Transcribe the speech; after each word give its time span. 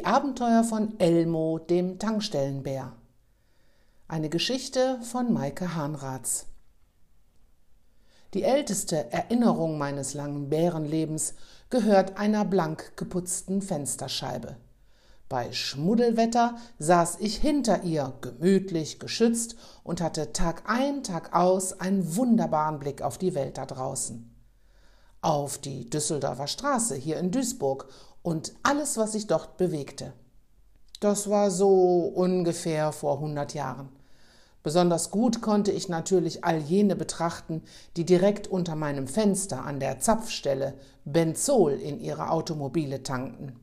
Die 0.00 0.06
Abenteuer 0.06 0.64
von 0.64 0.98
Elmo, 0.98 1.58
dem 1.58 1.98
Tankstellenbär. 1.98 2.94
Eine 4.08 4.30
Geschichte 4.30 4.98
von 5.02 5.30
Maike 5.30 5.74
Hahnratz. 5.74 6.46
Die 8.32 8.42
älteste 8.42 9.12
Erinnerung 9.12 9.76
meines 9.76 10.14
langen 10.14 10.48
Bärenlebens 10.48 11.34
gehört 11.68 12.16
einer 12.16 12.46
blank 12.46 12.96
geputzten 12.96 13.60
Fensterscheibe. 13.60 14.56
Bei 15.28 15.52
Schmuddelwetter 15.52 16.56
saß 16.78 17.18
ich 17.20 17.36
hinter 17.36 17.82
ihr, 17.82 18.14
gemütlich, 18.22 19.00
geschützt 19.00 19.54
und 19.84 20.00
hatte 20.00 20.32
Tag 20.32 20.62
ein, 20.64 21.02
Tag 21.02 21.34
aus 21.34 21.78
einen 21.78 22.16
wunderbaren 22.16 22.78
Blick 22.78 23.02
auf 23.02 23.18
die 23.18 23.34
Welt 23.34 23.58
da 23.58 23.66
draußen. 23.66 24.34
Auf 25.20 25.58
die 25.58 25.90
Düsseldorfer 25.90 26.46
Straße 26.46 26.94
hier 26.94 27.18
in 27.18 27.30
Duisburg 27.30 27.90
und 28.22 28.52
alles, 28.62 28.96
was 28.96 29.12
sich 29.12 29.26
dort 29.26 29.56
bewegte. 29.56 30.12
Das 31.00 31.30
war 31.30 31.50
so 31.50 32.12
ungefähr 32.14 32.92
vor 32.92 33.14
100 33.14 33.54
Jahren. 33.54 33.88
Besonders 34.62 35.10
gut 35.10 35.40
konnte 35.40 35.72
ich 35.72 35.88
natürlich 35.88 36.44
all 36.44 36.58
jene 36.58 36.94
betrachten, 36.94 37.62
die 37.96 38.04
direkt 38.04 38.46
unter 38.46 38.76
meinem 38.76 39.08
Fenster 39.08 39.64
an 39.64 39.80
der 39.80 40.00
Zapfstelle 40.00 40.74
Benzol 41.06 41.72
in 41.72 41.98
ihre 41.98 42.30
Automobile 42.30 43.02
tankten. 43.02 43.58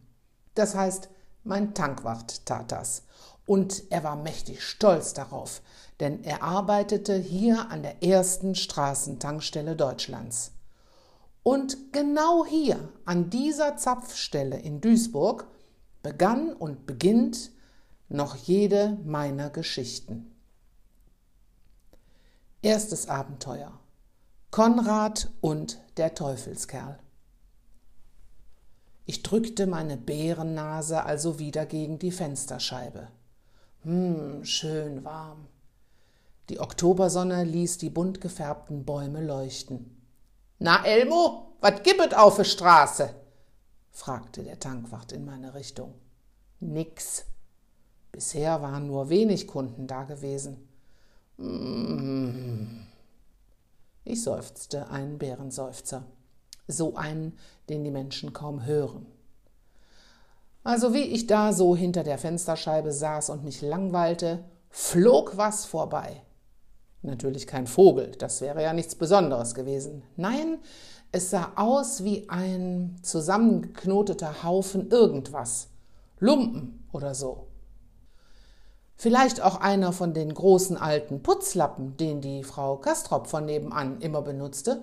Das 0.55 0.73
heißt, 0.73 1.09
mein 1.43 1.75
Tankwart 1.75 2.45
tat 2.47 2.71
das. 2.71 3.03
Und 3.45 3.83
er 3.91 4.03
war 4.03 4.15
mächtig 4.15 4.63
stolz 4.63 5.13
darauf, 5.13 5.61
denn 5.99 6.23
er 6.23 6.41
arbeitete 6.41 7.15
hier 7.15 7.69
an 7.69 7.83
der 7.83 8.03
ersten 8.03 8.55
Straßentankstelle 8.55 9.75
Deutschlands. 9.75 10.51
Und 11.47 11.93
genau 11.93 12.45
hier, 12.45 12.89
an 13.05 13.29
dieser 13.29 13.77
Zapfstelle 13.77 14.59
in 14.59 14.81
Duisburg, 14.81 15.47
begann 16.03 16.51
und 16.51 16.85
beginnt 16.85 17.51
noch 18.09 18.35
jede 18.35 18.97
meiner 19.05 19.49
Geschichten. 19.49 20.35
Erstes 22.61 23.07
Abenteuer. 23.07 23.79
Konrad 24.51 25.29
und 25.39 25.79
der 25.95 26.15
Teufelskerl. 26.15 26.99
Ich 29.05 29.23
drückte 29.23 29.67
meine 29.67 29.95
Bärennase 29.95 31.05
also 31.05 31.39
wieder 31.39 31.65
gegen 31.65 31.97
die 31.97 32.11
Fensterscheibe. 32.11 33.07
Hm, 33.83 34.43
schön 34.43 35.05
warm. 35.05 35.47
Die 36.49 36.59
Oktobersonne 36.59 37.45
ließ 37.45 37.77
die 37.77 37.89
bunt 37.89 38.19
gefärbten 38.19 38.83
Bäume 38.83 39.23
leuchten. 39.23 39.93
Na, 40.59 40.83
Elmo, 40.83 41.46
was 41.61 41.83
gibt 41.83 42.15
auf 42.15 42.35
der 42.37 42.43
Straße? 42.43 43.13
fragte 43.91 44.43
der 44.43 44.59
Tankwart 44.59 45.11
in 45.11 45.25
meine 45.25 45.53
Richtung. 45.53 45.95
Nix. 46.59 47.25
Bisher 48.11 48.61
waren 48.61 48.87
nur 48.87 49.09
wenig 49.09 49.47
Kunden 49.47 49.87
da 49.87 50.03
gewesen. 50.03 50.67
Mm. 51.37 52.81
Ich 54.03 54.23
seufzte 54.23 54.89
einen 54.89 55.17
Bärenseufzer, 55.17 56.05
so 56.67 56.95
einen, 56.95 57.37
den 57.69 57.83
die 57.83 57.91
Menschen 57.91 58.33
kaum 58.33 58.65
hören. 58.65 59.05
Also 60.63 60.93
wie 60.93 61.01
ich 61.01 61.27
da 61.27 61.53
so 61.53 61.75
hinter 61.75 62.03
der 62.03 62.17
Fensterscheibe 62.17 62.91
saß 62.91 63.29
und 63.29 63.43
mich 63.43 63.61
langweilte, 63.61 64.43
flog 64.69 65.37
was 65.37 65.65
vorbei. 65.65 66.23
Natürlich 67.01 67.47
kein 67.47 67.67
Vogel, 67.67 68.11
das 68.17 68.41
wäre 68.41 68.63
ja 68.63 68.73
nichts 68.73 68.95
Besonderes 68.95 69.53
gewesen. 69.55 70.03
Nein, 70.15 70.59
es 71.17 71.31
sah 71.31 71.51
aus 71.55 72.03
wie 72.03 72.29
ein 72.29 72.95
zusammengeknoteter 73.01 74.43
Haufen 74.43 74.89
irgendwas. 74.89 75.67
Lumpen 76.19 76.87
oder 76.91 77.13
so. 77.13 77.47
Vielleicht 78.95 79.41
auch 79.41 79.59
einer 79.59 79.91
von 79.91 80.13
den 80.13 80.33
großen 80.33 80.77
alten 80.77 81.21
Putzlappen, 81.21 81.97
den 81.97 82.21
die 82.21 82.43
Frau 82.43 82.77
Kastrop 82.77 83.27
von 83.27 83.45
nebenan 83.45 83.99
immer 84.01 84.21
benutzte. 84.21 84.81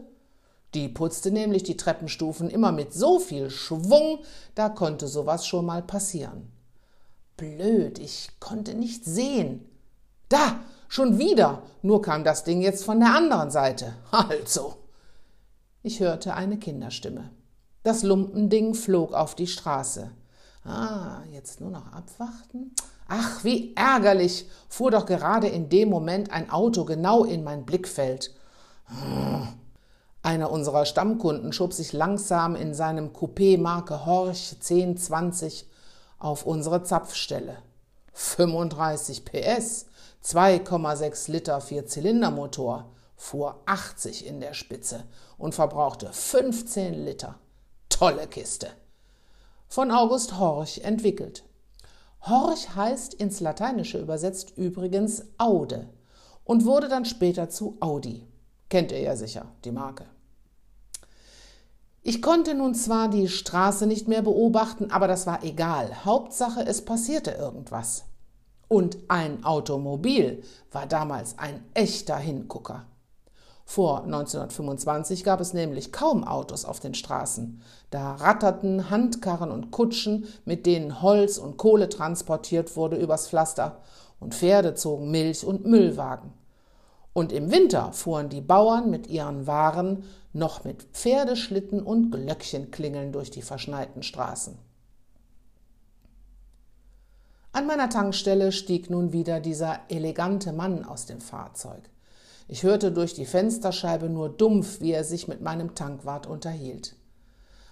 Die 0.75 0.89
putzte 0.89 1.31
nämlich 1.31 1.63
die 1.63 1.77
Treppenstufen 1.77 2.51
immer 2.51 2.73
mit 2.73 2.93
so 2.93 3.19
viel 3.19 3.51
Schwung, 3.51 4.19
da 4.55 4.69
konnte 4.69 5.09
sowas 5.09 5.47
schon 5.47 5.67
mal 5.67 5.83
passieren. 5.83 6.53
Blöd, 7.37 7.99
ich 7.99 8.29
konnte 8.41 8.75
nicht 8.75 9.05
sehen. 9.05 9.69
Da, 10.29 10.61
Schon 10.95 11.19
wieder, 11.19 11.63
nur 11.83 12.03
kam 12.03 12.23
das 12.23 12.45
Ding 12.45 12.63
jetzt 12.63 12.85
von 12.85 13.01
der 13.01 13.17
anderen 13.17 13.51
Seite. 13.51 13.95
Also. 14.13 14.84
Ich 15.87 16.01
hörte 16.01 16.33
eine 16.33 16.57
Kinderstimme. 16.57 17.31
Das 17.83 18.03
Lumpending 18.03 18.73
flog 18.73 19.13
auf 19.13 19.35
die 19.35 19.47
Straße. 19.47 20.11
Ah, 20.65 21.19
jetzt 21.31 21.61
nur 21.61 21.71
noch 21.71 21.93
abwarten. 21.93 22.75
Ach, 23.07 23.45
wie 23.45 23.75
ärgerlich, 23.77 24.47
fuhr 24.71 24.91
doch 24.91 25.05
gerade 25.05 25.47
in 25.47 25.69
dem 25.69 25.91
Moment 25.91 26.31
ein 26.31 26.49
Auto 26.49 26.87
genau 26.87 27.25
in 27.25 27.45
mein 27.45 27.67
Blickfeld. 27.67 28.35
Einer 30.23 30.51
unserer 30.51 30.87
Stammkunden 30.87 31.53
schob 31.53 31.75
sich 31.75 31.93
langsam 31.93 32.57
in 32.57 32.73
seinem 32.73 33.11
Coupé 33.11 33.61
Marke 33.61 34.07
Horch 34.07 34.55
1020 34.55 35.69
auf 36.19 36.47
unsere 36.47 36.83
Zapfstelle. 36.83 37.59
35 38.15 39.27
PS, 39.27 39.85
2,6 40.25 41.31
Liter 41.31 41.61
Vierzylindermotor, 41.61 42.91
fuhr 43.25 43.63
80 43.65 44.27
in 44.27 44.41
der 44.41 44.53
Spitze 44.53 45.05
und 45.39 45.55
verbrauchte 45.55 46.13
15 46.13 47.07
Liter. 47.07 47.37
Tolle 47.89 48.27
Kiste. 48.27 48.69
Von 49.67 49.91
August 49.91 50.39
Horch 50.39 50.83
entwickelt. 50.85 51.43
Horch 52.21 52.77
heißt 52.77 53.15
ins 53.15 53.41
Lateinische 53.41 53.99
übersetzt 53.99 54.53
übrigens 54.57 55.25
Aude 55.39 55.89
und 56.45 56.67
wurde 56.67 56.89
dann 56.89 57.07
später 57.07 57.49
zu 57.49 57.79
Audi. 57.81 58.27
Kennt 58.69 58.93
ihr 58.93 59.01
ja 59.01 59.17
sicher, 59.17 59.47
die 59.65 59.73
Marke. 59.73 60.05
Ich 62.03 62.21
konnte 62.21 62.55
nun 62.55 62.75
zwar 62.75 63.09
die 63.09 63.29
Straße 63.29 63.87
nicht 63.87 64.07
mehr 64.07 64.21
beobachten, 64.21 64.91
aber 64.91 65.09
das 65.09 65.27
war 65.27 65.43
egal. 65.43 66.05
Hauptsache, 66.05 66.67
es 66.67 66.85
passierte 66.85 67.31
irgendwas. 67.31 68.05
Und 68.69 68.99
ein 69.09 69.45
Automobil 69.45 70.43
war 70.71 70.87
damals 70.87 71.39
ein 71.39 71.65
echter 71.73 72.19
Hingucker. 72.19 72.85
Vor 73.65 74.05
1925 74.05 75.25
gab 75.25 75.41
es 75.41 75.55
nämlich 75.55 75.91
kaum 75.91 76.23
Autos 76.25 76.65
auf 76.65 76.81
den 76.81 76.95
Straßen. 76.95 77.63
Da 77.91 78.15
ratterten 78.15 78.91
Handkarren 78.91 79.51
und 79.51 79.71
Kutschen, 79.71 80.27
mit 80.45 80.67
denen 80.67 81.01
Holz 81.01 81.39
und 81.39 81.57
Kohle 81.57 81.89
transportiert 81.89 82.77
wurde, 82.77 82.97
übers 82.97 83.29
Pflaster, 83.29 83.81
und 84.21 84.35
Pferde 84.35 84.75
zogen 84.75 85.11
Milch 85.11 85.45
und 85.45 85.67
Müllwagen. 85.67 86.33
Und 87.13 87.33
im 87.33 87.51
Winter 87.51 87.93
fuhren 87.93 88.29
die 88.29 88.41
Bauern 88.41 88.91
mit 88.91 89.07
ihren 89.07 89.47
Waren 89.47 90.05
noch 90.33 90.65
mit 90.65 90.83
Pferdeschlitten 90.93 91.81
und 91.81 92.11
Glöckchenklingeln 92.11 93.13
durch 93.13 93.31
die 93.31 93.43
verschneiten 93.43 94.03
Straßen. 94.03 94.59
An 97.53 97.67
meiner 97.69 97.89
Tankstelle 97.89 98.51
stieg 98.51 98.91
nun 98.91 99.13
wieder 99.13 99.39
dieser 99.39 99.79
elegante 99.89 100.53
Mann 100.53 100.85
aus 100.85 101.07
dem 101.07 101.21
Fahrzeug. 101.21 101.89
Ich 102.47 102.63
hörte 102.63 102.93
durch 102.93 103.15
die 103.15 103.25
Fensterscheibe 103.25 104.09
nur 104.09 104.29
dumpf, 104.29 104.81
wie 104.81 104.93
er 104.93 105.05
sich 105.05 105.29
mit 105.29 105.41
meinem 105.41 105.75
Tankwart 105.75 106.27
unterhielt. 106.27 106.97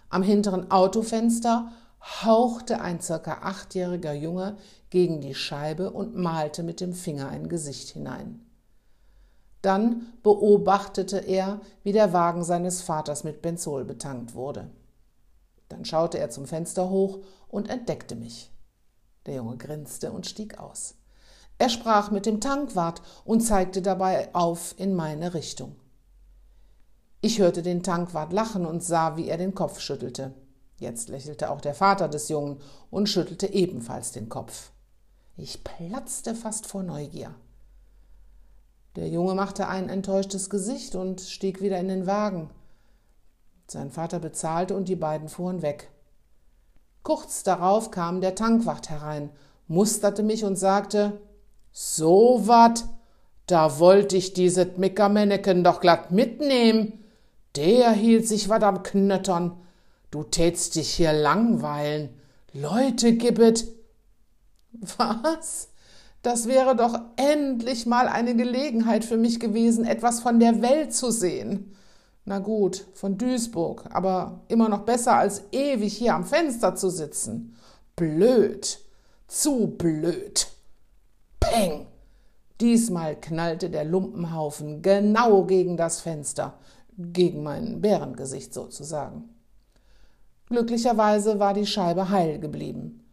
Am 0.09 0.23
hinteren 0.23 0.71
Autofenster 0.71 1.73
hauchte 2.03 2.81
ein 2.81 3.01
circa 3.01 3.39
achtjähriger 3.43 4.13
Junge 4.13 4.57
gegen 4.91 5.21
die 5.21 5.35
Scheibe 5.35 5.91
und 5.91 6.17
malte 6.17 6.63
mit 6.63 6.81
dem 6.81 6.95
Finger 6.95 7.29
ein 7.29 7.49
Gesicht 7.49 7.91
hinein. 7.91 8.45
Dann 9.61 10.13
beobachtete 10.23 11.19
er, 11.19 11.61
wie 11.85 11.93
der 11.93 12.13
Wagen 12.13 12.43
seines 12.43 12.83
Vaters 12.83 13.23
mit 13.23 13.43
Benzol 13.43 13.85
betankt 13.85 14.35
wurde. 14.35 14.71
Dann 15.69 15.85
schaute 15.85 16.19
er 16.19 16.31
zum 16.31 16.47
Fenster 16.47 16.91
hoch 16.91 17.21
und 17.49 17.71
entdeckte 17.71 18.17
mich. 18.17 18.51
Der 19.27 19.37
Junge 19.37 19.57
grinste 19.57 20.11
und 20.11 20.27
stieg 20.27 20.59
aus. 20.59 20.97
Er 21.63 21.69
sprach 21.69 22.11
mit 22.11 22.27
dem 22.27 22.41
Tankwart 22.41 23.03
und 23.25 23.41
zeigte 23.41 23.83
dabei 23.83 24.35
auf 24.35 24.75
in 24.79 24.97
meine 24.97 25.33
Richtung. 25.33 25.77
Ich 27.21 27.39
hörte 27.39 27.63
den 27.63 27.85
Tankwart 27.85 28.33
lachen 28.33 28.67
und 28.67 28.83
sah, 28.83 29.17
wie 29.17 29.29
er 29.29 29.39
den 29.39 29.55
Kopf 29.55 29.79
schüttelte. 29.79 30.35
Jetzt 30.79 31.09
lächelte 31.09 31.53
auch 31.53 31.61
der 31.61 31.75
Vater 31.75 32.09
des 32.09 32.29
Jungen 32.29 32.59
und 32.91 33.09
schüttelte 33.09 33.47
ebenfalls 33.47 34.11
den 34.11 34.29
Kopf. 34.29 34.73
Ich 35.37 35.63
platzte 35.63 36.35
fast 36.35 36.67
vor 36.67 36.83
Neugier. 36.83 37.33
Der 38.97 39.09
Junge 39.09 39.37
machte 39.37 39.69
ein 39.69 39.89
enttäuschtes 39.89 40.51
Gesicht 40.51 40.97
und 40.97 41.21
stieg 41.21 41.63
wieder 41.63 41.79
in 41.79 41.87
den 41.87 42.09
Wagen. 42.09 42.51
Sein 43.69 43.93
Vater 43.93 44.19
bezahlte 44.19 44.75
und 44.75 44.89
die 44.89 44.97
beiden 44.97 45.29
fuhren 45.29 45.63
weg. 45.63 45.93
Kurz 47.05 47.45
darauf 47.45 47.93
kam 47.93 48.21
der 48.21 48.35
Tankwacht 48.35 48.91
herein, 48.91 49.31
musterte 49.69 50.25
mich 50.25 50.45
und 50.45 50.57
sagte, 50.57 51.21
so 51.73 52.43
wat, 52.47 52.85
da 53.47 53.79
wollt 53.79 54.13
ich 54.13 54.35
dieses 54.35 54.77
Mickermänneken 54.77 55.65
doch 55.65 55.81
glatt 55.81 56.11
mitnehmen. 56.11 57.05
Der 57.57 57.91
hielt 57.91 58.27
sich 58.27 58.49
wat 58.49 58.63
am 58.63 58.83
Knöttern. 58.83 59.53
Du 60.11 60.23
tätst 60.23 60.77
dich 60.77 60.93
hier 60.93 61.13
langweilen. 61.13 62.11
Leute, 62.53 63.15
Gibbet! 63.15 63.67
Was? 64.97 65.69
Das 66.23 66.47
wäre 66.47 66.77
doch 66.77 66.99
endlich 67.17 67.85
mal 67.87 68.07
eine 68.09 68.37
Gelegenheit 68.37 69.05
für 69.05 69.17
mich 69.17 69.41
gewesen, 69.41 69.85
etwas 69.85 70.21
von 70.21 70.39
der 70.39 70.63
Welt 70.63 70.95
zu 70.95 71.11
sehen. 71.11 71.75
Na 72.25 72.39
gut, 72.39 72.87
von 72.95 73.19
Duisburg, 73.19 73.87
aber 73.91 74.43
immer 74.49 74.69
noch 74.69 74.83
besser 74.83 75.17
als 75.17 75.43
ewig 75.51 75.97
hier 75.97 76.15
am 76.15 76.25
Fenster 76.25 76.77
zu 76.77 76.91
sitzen. 76.91 77.57
Blöd, 77.97 78.79
zu 79.27 79.67
blöd. 79.67 80.52
Peng! 81.53 81.87
Diesmal 82.63 83.21
knallte 83.21 83.69
der 83.69 83.85
Lumpenhaufen 83.85 84.81
genau 84.81 85.45
gegen 85.45 85.77
das 85.77 86.01
Fenster, 86.01 86.55
gegen 86.97 87.43
mein 87.43 87.83
Bärengesicht 87.83 88.55
sozusagen. 88.55 89.29
Glücklicherweise 90.47 91.41
war 91.41 91.53
die 91.53 91.67
Scheibe 91.67 92.09
heil 92.09 92.39
geblieben. 92.39 93.05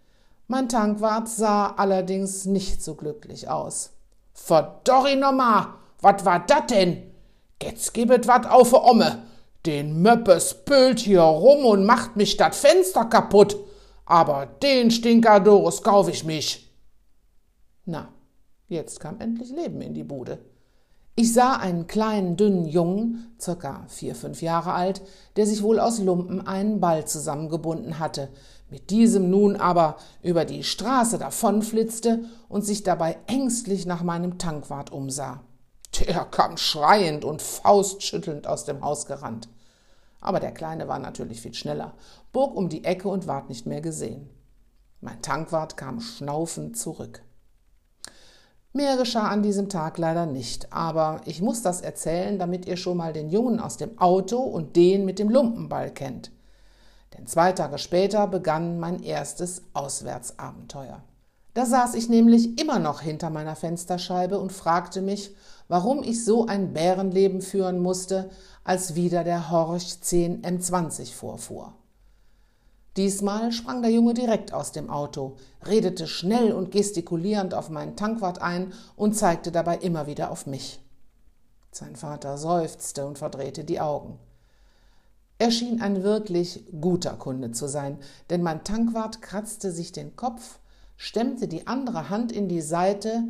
Mein 0.48 0.70
Tankwart 0.70 1.28
sah 1.28 1.74
allerdings 1.76 2.46
nicht 2.46 2.82
so 2.82 2.96
glücklich 2.96 3.50
aus. 3.50 3.92
Verdorri 4.34 5.18
nomma, 5.18 5.76
wat 6.00 6.24
war 6.24 6.46
dat 6.46 6.72
denn? 6.72 7.12
Jetzt 7.62 7.94
gibet 7.94 8.26
wat 8.26 8.50
auf 8.50 8.72
Omme. 8.72 9.24
Den 9.66 10.02
Möppes 10.02 10.64
pölt 10.64 11.00
hier 11.00 11.24
rum 11.24 11.66
und 11.66 11.86
macht 11.86 12.16
mich 12.16 12.38
dat 12.38 12.56
Fenster 12.56 13.04
kaputt. 13.04 13.58
Aber 14.06 14.46
den 14.46 14.92
Stinkadorus 14.92 15.84
kauf 15.84 16.08
ich 16.08 16.24
mich. 16.24 16.74
Na, 17.84 18.08
Jetzt 18.70 19.00
kam 19.00 19.20
endlich 19.20 19.50
Leben 19.50 19.82
in 19.82 19.96
die 19.96 20.04
Bude. 20.04 20.38
Ich 21.16 21.34
sah 21.34 21.56
einen 21.56 21.88
kleinen, 21.88 22.38
dünnen 22.38 22.66
Jungen, 22.66 23.36
circa 23.42 23.84
vier, 23.88 24.14
fünf 24.14 24.44
Jahre 24.44 24.74
alt, 24.74 25.02
der 25.36 25.48
sich 25.48 25.64
wohl 25.64 25.80
aus 25.80 26.00
Lumpen 26.00 26.46
einen 26.46 26.80
Ball 26.80 27.06
zusammengebunden 27.06 27.98
hatte, 27.98 28.30
mit 28.70 28.92
diesem 28.92 29.32
nun 29.32 29.56
aber 29.56 29.98
über 30.22 30.46
die 30.46 30.64
Straße 30.64 31.18
davonflitzte 31.18 32.26
und 32.48 32.64
sich 32.64 32.84
dabei 32.84 33.18
ängstlich 33.26 33.88
nach 33.88 34.04
meinem 34.04 34.38
Tankwart 34.38 34.92
umsah. 34.92 35.42
Der 36.00 36.26
kam 36.26 36.56
schreiend 36.56 37.26
und 37.26 37.42
faustschüttelnd 37.42 38.46
aus 38.46 38.66
dem 38.66 38.84
Haus 38.84 39.08
gerannt. 39.08 39.50
Aber 40.22 40.40
der 40.40 40.52
Kleine 40.52 40.88
war 40.88 41.00
natürlich 41.00 41.42
viel 41.42 41.56
schneller, 41.56 41.96
bog 42.32 42.56
um 42.56 42.70
die 42.70 42.84
Ecke 42.84 43.10
und 43.10 43.26
ward 43.26 43.50
nicht 43.50 43.66
mehr 43.66 43.82
gesehen. 43.82 44.30
Mein 45.02 45.22
Tankwart 45.24 45.76
kam 45.76 46.00
schnaufend 46.00 46.78
zurück. 46.78 47.24
Mehr 48.80 48.96
geschah 48.96 49.28
an 49.28 49.44
diesem 49.44 49.68
Tag 49.68 49.98
leider 49.98 50.26
nicht, 50.26 50.72
aber 50.72 51.20
ich 51.26 51.42
muss 51.42 51.62
das 51.62 51.82
erzählen, 51.82 52.40
damit 52.40 52.66
ihr 52.66 52.78
schon 52.78 52.96
mal 52.96 53.12
den 53.12 53.28
Jungen 53.28 53.60
aus 53.60 53.76
dem 53.76 54.00
Auto 54.00 54.38
und 54.38 54.78
den 54.78 55.04
mit 55.04 55.20
dem 55.20 55.28
Lumpenball 55.28 55.92
kennt. 55.92 56.32
Denn 57.14 57.28
zwei 57.28 57.52
Tage 57.52 57.78
später 57.78 58.26
begann 58.26 58.80
mein 58.80 59.04
erstes 59.04 59.64
Auswärtsabenteuer. 59.74 61.04
Da 61.56 61.66
saß 61.66 61.94
ich 61.96 62.08
nämlich 62.08 62.58
immer 62.58 62.80
noch 62.80 63.02
hinter 63.02 63.30
meiner 63.30 63.58
Fensterscheibe 63.58 64.40
und 64.40 64.54
fragte 64.54 65.02
mich, 65.02 65.36
warum 65.68 66.02
ich 66.02 66.24
so 66.24 66.48
ein 66.48 66.72
Bärenleben 66.72 67.42
führen 67.42 67.80
musste, 67.80 68.30
als 68.64 68.96
wieder 68.96 69.26
der 69.26 69.52
Horch 69.52 70.00
10 70.00 70.42
M20 70.42 71.14
vorfuhr. 71.14 71.74
Diesmal 72.98 73.52
sprang 73.52 73.82
der 73.82 73.92
Junge 73.92 74.14
direkt 74.14 74.54
aus 74.54 74.72
dem 74.72 74.90
Auto, 74.90 75.38
redete 75.66 76.08
schnell 76.08 76.52
und 76.52 76.72
gestikulierend 76.72 77.54
auf 77.54 77.70
meinen 77.70 77.96
Tankwart 77.96 78.42
ein 78.42 78.74
und 78.96 79.16
zeigte 79.16 79.52
dabei 79.52 79.78
immer 79.78 80.08
wieder 80.08 80.32
auf 80.32 80.48
mich. 80.48 80.82
Sein 81.72 81.96
Vater 81.96 82.38
seufzte 82.38 83.06
und 83.06 83.18
verdrehte 83.18 83.64
die 83.64 83.80
Augen. 83.80 84.18
Er 85.38 85.52
schien 85.52 85.82
ein 85.82 86.04
wirklich 86.04 86.66
guter 86.82 87.14
Kunde 87.14 87.52
zu 87.52 87.68
sein, 87.68 88.00
denn 88.30 88.42
mein 88.42 88.64
Tankwart 88.64 89.22
kratzte 89.22 89.72
sich 89.72 89.92
den 89.92 90.16
Kopf, 90.18 90.60
stemmte 90.98 91.48
die 91.48 91.68
andere 91.68 92.10
Hand 92.10 92.32
in 92.34 92.50
die 92.50 92.62
Seite, 92.62 93.24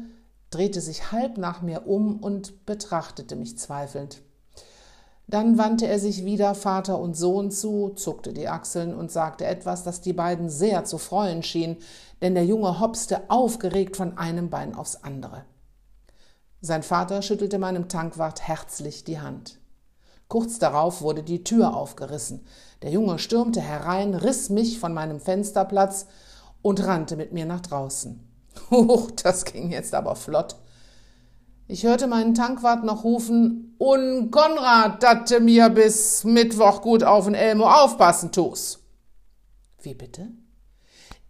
drehte 0.49 0.81
sich 0.81 1.11
halb 1.11 1.37
nach 1.37 1.61
mir 1.61 1.85
um 1.85 2.17
und 2.17 2.65
betrachtete 2.65 3.35
mich 3.35 3.59
zweifelnd. 3.59 4.23
Dann 5.29 5.59
wandte 5.59 5.85
er 5.85 5.99
sich 5.99 6.25
wieder 6.25 6.55
Vater 6.55 6.97
und 6.97 7.15
Sohn 7.15 7.51
zu, 7.51 7.89
zuckte 7.89 8.33
die 8.33 8.47
Achseln 8.47 8.95
und 8.95 9.11
sagte 9.11 9.45
etwas, 9.45 9.83
das 9.83 10.01
die 10.01 10.13
beiden 10.13 10.49
sehr 10.49 10.85
zu 10.85 10.97
freuen 10.97 11.43
schien, 11.43 11.77
denn 12.23 12.33
der 12.33 12.45
Junge 12.45 12.79
hopste 12.79 13.29
aufgeregt 13.29 13.95
von 13.95 14.17
einem 14.17 14.49
Bein 14.49 14.73
aufs 14.73 15.03
andere. 15.03 15.45
Sein 16.61 16.81
Vater 16.81 17.21
schüttelte 17.21 17.59
meinem 17.59 17.89
Tankwart 17.89 18.47
herzlich 18.47 19.03
die 19.03 19.19
Hand. 19.19 19.59
Kurz 20.29 20.57
darauf 20.57 21.03
wurde 21.03 21.21
die 21.21 21.43
Tür 21.43 21.75
aufgerissen. 21.75 22.43
Der 22.81 22.89
Junge 22.89 23.19
stürmte 23.19 23.61
herein, 23.61 24.15
riss 24.15 24.49
mich 24.49 24.79
von 24.79 24.95
meinem 24.95 25.19
Fensterplatz 25.19 26.07
und 26.63 26.83
rannte 26.83 27.15
mit 27.17 27.33
mir 27.33 27.45
nach 27.45 27.61
draußen. 27.61 28.19
Huch, 28.71 29.11
das 29.11 29.45
ging 29.45 29.69
jetzt 29.69 29.93
aber 29.93 30.15
flott. 30.15 30.55
Ich 31.71 31.83
hörte 31.83 32.07
meinen 32.07 32.33
Tankwart 32.33 32.83
noch 32.83 33.03
rufen, 33.03 33.75
und 33.77 34.31
Konrad, 34.31 35.03
datte 35.03 35.39
mir 35.39 35.69
bis 35.69 36.23
Mittwoch 36.23 36.81
gut 36.81 37.03
auf 37.03 37.25
den 37.25 37.35
Elmo 37.35 37.69
aufpassen 37.69 38.31
tus. 38.31 38.79
Wie 39.79 39.93
bitte? 39.93 40.29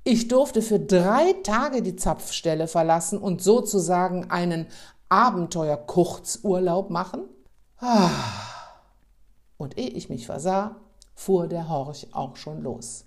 Ich 0.06 0.30
durfte 0.30 0.62
für 0.62 0.80
drei 0.80 1.34
Tage 1.44 1.82
die 1.82 1.98
Zapfstelle 1.98 2.70
verlassen 2.70 3.20
und 3.20 3.44
sozusagen 3.44 4.32
einen 4.32 4.68
Abenteuer-Kurzurlaub 5.10 6.90
machen? 6.90 7.26
Ah. 7.78 8.10
Und 9.58 9.78
ehe 9.78 9.90
ich 9.90 10.08
mich 10.08 10.26
versah, 10.26 10.78
fuhr 11.16 11.50
der 11.50 11.68
Horch 11.68 12.08
auch 12.14 12.38
schon 12.38 12.62
los. 12.62 13.04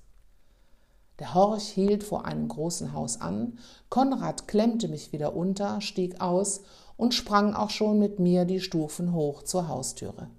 Der 1.18 1.32
Horch 1.32 1.64
hielt 1.68 2.04
vor 2.04 2.26
einem 2.26 2.48
großen 2.48 2.92
Haus 2.92 3.22
an, 3.22 3.58
Konrad 3.88 4.48
klemmte 4.48 4.88
mich 4.88 5.12
wieder 5.12 5.34
unter, 5.34 5.80
stieg 5.80 6.20
aus 6.20 6.60
und 7.02 7.14
sprang 7.14 7.52
auch 7.52 7.70
schon 7.70 7.98
mit 7.98 8.20
mir 8.20 8.44
die 8.44 8.60
Stufen 8.60 9.12
hoch 9.12 9.42
zur 9.42 9.66
Haustüre. 9.66 10.30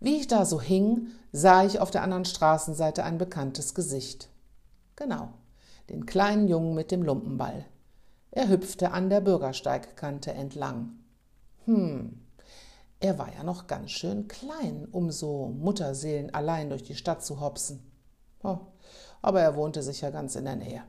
Wie 0.00 0.16
ich 0.16 0.26
da 0.26 0.46
so 0.46 0.58
hing, 0.58 1.08
sah 1.32 1.66
ich 1.66 1.80
auf 1.80 1.90
der 1.90 2.02
anderen 2.02 2.24
Straßenseite 2.24 3.04
ein 3.04 3.18
bekanntes 3.18 3.74
Gesicht. 3.74 4.30
Genau, 4.96 5.28
den 5.90 6.06
kleinen 6.06 6.48
Jungen 6.48 6.74
mit 6.74 6.92
dem 6.92 7.02
Lumpenball. 7.02 7.66
Er 8.30 8.48
hüpfte 8.48 8.92
an 8.92 9.10
der 9.10 9.20
Bürgersteigkante 9.20 10.32
entlang. 10.32 10.92
Hm, 11.66 12.18
er 13.00 13.18
war 13.18 13.30
ja 13.34 13.42
noch 13.42 13.66
ganz 13.66 13.90
schön 13.90 14.28
klein, 14.28 14.88
um 14.90 15.10
so 15.10 15.48
Mutterseelen 15.58 16.32
allein 16.32 16.70
durch 16.70 16.84
die 16.84 16.94
Stadt 16.94 17.22
zu 17.22 17.38
hopsen. 17.38 17.80
Oh, 18.42 18.60
aber 19.20 19.42
er 19.42 19.56
wohnte 19.56 19.82
sicher 19.82 20.10
ganz 20.10 20.36
in 20.36 20.46
der 20.46 20.56
Nähe. 20.56 20.82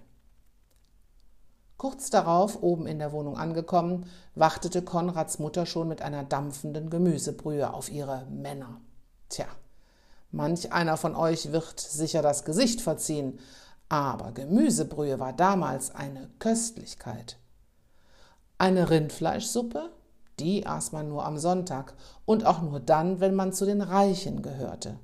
Kurz 1.80 2.10
darauf, 2.10 2.62
oben 2.62 2.88
in 2.88 3.00
der 3.00 3.14
Wohnung 3.14 3.38
angekommen, 3.38 4.06
wartete 4.36 4.82
Konrads 4.82 5.40
Mutter 5.40 5.66
schon 5.66 5.88
mit 5.88 6.02
einer 6.02 6.26
dampfenden 6.26 6.90
Gemüsebrühe 6.90 7.74
auf 7.74 7.90
ihre 7.90 8.26
Männer. 8.30 8.82
Tja, 9.30 9.46
manch 10.30 10.74
einer 10.74 10.98
von 10.98 11.16
euch 11.16 11.54
wird 11.54 11.80
sicher 11.80 12.22
das 12.22 12.44
Gesicht 12.44 12.82
verziehen, 12.82 13.40
aber 13.88 14.34
Gemüsebrühe 14.34 15.22
war 15.22 15.32
damals 15.32 15.96
eine 15.96 16.30
Köstlichkeit. 16.40 17.38
Eine 18.58 18.90
Rindfleischsuppe, 18.90 19.90
die 20.38 20.68
aß 20.68 20.92
man 20.92 21.08
nur 21.08 21.26
am 21.26 21.38
Sonntag 21.38 21.94
und 22.26 22.46
auch 22.46 22.62
nur 22.62 22.82
dann, 22.82 23.22
wenn 23.22 23.36
man 23.36 23.54
zu 23.54 23.66
den 23.66 23.82
Reichen 23.82 24.42
gehörte. 24.42 25.00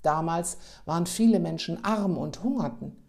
Damals 0.00 0.56
waren 0.86 1.04
viele 1.04 1.38
Menschen 1.38 1.84
arm 1.84 2.16
und 2.16 2.42
hungerten. 2.42 3.03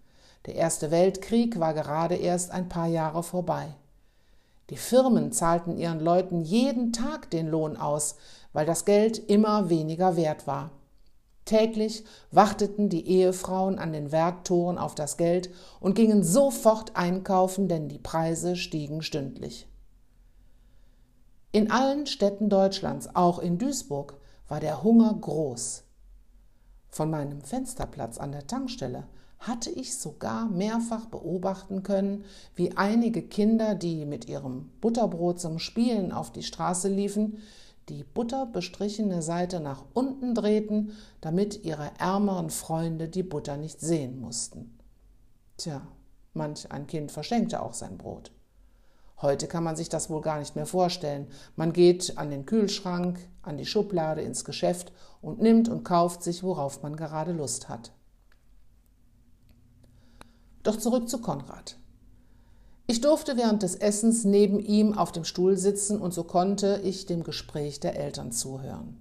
Der 0.46 0.56
Erste 0.56 0.92
Weltkrieg 0.92 1.60
war 1.60 1.74
gerade 1.74 2.16
erst 2.16 2.52
ein 2.52 2.70
paar 2.70 2.88
Jahre 2.88 3.24
vorbei. 3.24 3.76
Die 4.70 4.78
Firmen 4.78 5.32
zahlten 5.32 5.78
ihren 5.78 6.00
Leuten 6.00 6.42
jeden 6.42 6.92
Tag 6.92 7.30
den 7.30 7.48
Lohn 7.48 7.78
aus, 7.78 8.16
weil 8.54 8.66
das 8.66 8.86
Geld 8.86 9.18
immer 9.18 9.70
weniger 9.70 10.16
wert 10.16 10.48
war. 10.48 10.72
Täglich 11.46 12.04
warteten 12.32 12.90
die 12.90 13.08
Ehefrauen 13.08 13.78
an 13.78 13.94
den 13.94 14.12
Werktoren 14.12 14.80
auf 14.80 14.96
das 14.96 15.18
Geld 15.18 15.52
und 15.80 15.94
gingen 15.94 16.24
sofort 16.24 16.96
einkaufen, 16.96 17.68
denn 17.68 17.88
die 17.88 18.00
Preise 18.00 18.56
stiegen 18.56 19.04
stündlich. 19.04 19.68
In 21.52 21.70
allen 21.70 22.08
Städten 22.08 22.50
Deutschlands, 22.50 23.16
auch 23.16 23.40
in 23.40 23.60
Duisburg, 23.60 24.18
war 24.48 24.60
der 24.60 24.84
Hunger 24.84 25.14
groß. 25.14 25.84
Von 26.90 27.10
meinem 27.12 27.42
Fensterplatz 27.42 28.18
an 28.18 28.32
der 28.32 28.48
Tankstelle 28.48 29.06
hatte 29.48 29.70
ich 29.70 29.98
sogar 29.98 30.48
mehrfach 30.48 31.06
beobachten 31.06 31.84
können, 31.84 32.26
wie 32.56 32.76
einige 32.76 33.22
Kinder, 33.22 33.76
die 33.76 34.06
mit 34.06 34.28
ihrem 34.28 34.70
Butterbrot 34.82 35.40
zum 35.40 35.60
Spielen 35.60 36.12
auf 36.12 36.32
die 36.32 36.44
Straße 36.44 36.90
liefen, 36.90 37.38
die 37.90 38.04
butterbestrichene 38.04 39.22
Seite 39.22 39.60
nach 39.60 39.84
unten 39.94 40.34
drehten, 40.34 40.94
damit 41.22 41.64
ihre 41.64 41.92
ärmeren 42.00 42.50
Freunde 42.50 43.08
die 43.08 43.24
Butter 43.24 43.58
nicht 43.58 43.80
sehen 43.80 44.20
mussten. 44.20 44.78
Tja, 45.58 45.82
manch 46.34 46.72
ein 46.72 46.88
Kind 46.88 47.12
verschenkte 47.12 47.62
auch 47.62 47.74
sein 47.74 47.98
Brot. 47.98 48.32
Heute 49.22 49.48
kann 49.48 49.64
man 49.64 49.76
sich 49.76 49.88
das 49.88 50.10
wohl 50.10 50.22
gar 50.22 50.40
nicht 50.40 50.56
mehr 50.56 50.66
vorstellen. 50.66 51.28
Man 51.56 51.72
geht 51.72 52.18
an 52.18 52.32
den 52.32 52.46
Kühlschrank, 52.46 53.20
an 53.44 53.58
die 53.58 53.66
Schublade, 53.66 54.22
ins 54.22 54.44
Geschäft 54.44 54.92
und 55.22 55.42
nimmt 55.42 55.70
und 55.70 55.84
kauft 55.84 56.24
sich, 56.24 56.44
worauf 56.44 56.82
man 56.84 56.96
gerade 56.96 57.32
Lust 57.32 57.70
hat. 57.70 57.92
Doch 60.66 60.78
zurück 60.78 61.08
zu 61.08 61.20
Konrad. 61.20 61.78
Ich 62.88 63.00
durfte 63.00 63.38
während 63.38 63.62
des 63.62 63.76
Essens 63.76 64.26
neben 64.26 64.60
ihm 64.60 64.98
auf 64.98 65.12
dem 65.12 65.24
Stuhl 65.24 65.58
sitzen 65.58 66.02
und 66.02 66.12
so 66.12 66.24
konnte 66.24 66.82
ich 66.84 67.06
dem 67.06 67.24
Gespräch 67.24 67.80
der 67.80 67.96
Eltern 68.00 68.32
zuhören. 68.32 68.98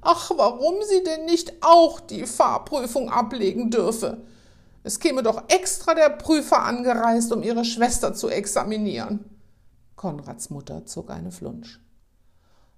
Ach, 0.00 0.32
warum 0.36 0.74
sie 0.88 1.04
denn 1.04 1.26
nicht 1.26 1.52
auch 1.60 2.00
die 2.00 2.26
Fahrprüfung 2.26 3.08
ablegen 3.08 3.70
dürfe. 3.70 4.22
Es 4.82 4.98
käme 4.98 5.22
doch 5.22 5.44
extra 5.48 5.94
der 5.94 6.10
Prüfer 6.10 6.64
angereist, 6.64 7.32
um 7.32 7.44
ihre 7.44 7.64
Schwester 7.64 8.12
zu 8.12 8.28
examinieren. 8.28 9.24
Konrads 9.94 10.50
Mutter 10.50 10.86
zog 10.86 11.10
eine 11.10 11.30
Flunsch. 11.30 11.80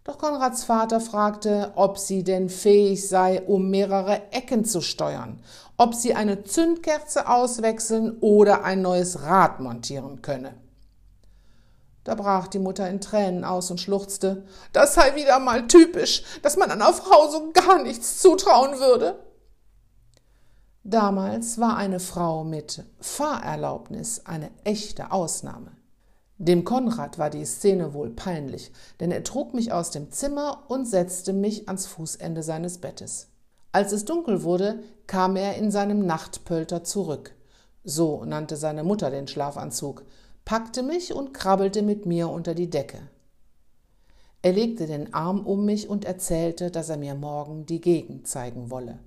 Doch 0.04 0.18
Konrads 0.18 0.64
Vater 0.64 1.00
fragte, 1.00 1.72
ob 1.76 1.96
sie 1.96 2.24
denn 2.24 2.50
fähig 2.50 3.08
sei, 3.08 3.40
um 3.40 3.70
mehrere 3.70 4.32
Ecken 4.32 4.64
zu 4.64 4.80
steuern, 4.82 5.40
ob 5.82 5.96
sie 5.96 6.14
eine 6.14 6.44
Zündkerze 6.44 7.28
auswechseln 7.28 8.18
oder 8.20 8.62
ein 8.62 8.82
neues 8.82 9.22
Rad 9.22 9.58
montieren 9.58 10.22
könne. 10.22 10.54
Da 12.04 12.14
brach 12.14 12.46
die 12.46 12.60
Mutter 12.60 12.88
in 12.88 13.00
Tränen 13.00 13.44
aus 13.44 13.68
und 13.72 13.80
schluchzte, 13.80 14.46
das 14.72 14.94
sei 14.94 15.16
wieder 15.16 15.40
mal 15.40 15.66
typisch, 15.66 16.22
dass 16.42 16.56
man 16.56 16.70
einer 16.70 16.92
Frau 16.92 17.28
so 17.28 17.50
gar 17.52 17.82
nichts 17.82 18.20
zutrauen 18.20 18.78
würde. 18.78 19.18
Damals 20.84 21.58
war 21.58 21.76
eine 21.76 21.98
Frau 21.98 22.44
mit 22.44 22.84
Fahrerlaubnis 23.00 24.22
eine 24.24 24.52
echte 24.62 25.10
Ausnahme. 25.10 25.72
Dem 26.38 26.64
Konrad 26.64 27.18
war 27.18 27.30
die 27.30 27.44
Szene 27.44 27.92
wohl 27.92 28.10
peinlich, 28.10 28.70
denn 29.00 29.10
er 29.10 29.24
trug 29.24 29.52
mich 29.52 29.72
aus 29.72 29.90
dem 29.90 30.12
Zimmer 30.12 30.62
und 30.68 30.86
setzte 30.86 31.32
mich 31.32 31.66
ans 31.68 31.86
Fußende 31.86 32.44
seines 32.44 32.78
Bettes. 32.78 33.31
Als 33.72 33.92
es 33.92 34.04
dunkel 34.04 34.42
wurde, 34.42 34.82
kam 35.06 35.34
er 35.36 35.56
in 35.56 35.70
seinem 35.70 36.04
Nachtpölter 36.04 36.84
zurück. 36.84 37.34
So 37.84 38.24
nannte 38.24 38.56
seine 38.56 38.84
Mutter 38.84 39.10
den 39.10 39.26
Schlafanzug, 39.26 40.04
packte 40.44 40.82
mich 40.82 41.14
und 41.14 41.32
krabbelte 41.32 41.82
mit 41.82 42.06
mir 42.06 42.28
unter 42.28 42.54
die 42.54 42.70
Decke. 42.70 42.98
Er 44.42 44.52
legte 44.52 44.86
den 44.86 45.14
Arm 45.14 45.46
um 45.46 45.64
mich 45.64 45.88
und 45.88 46.04
erzählte, 46.04 46.70
dass 46.70 46.88
er 46.88 46.96
mir 46.96 47.14
morgen 47.14 47.64
die 47.64 47.80
Gegend 47.80 48.26
zeigen 48.26 48.70
wolle. 48.70 48.98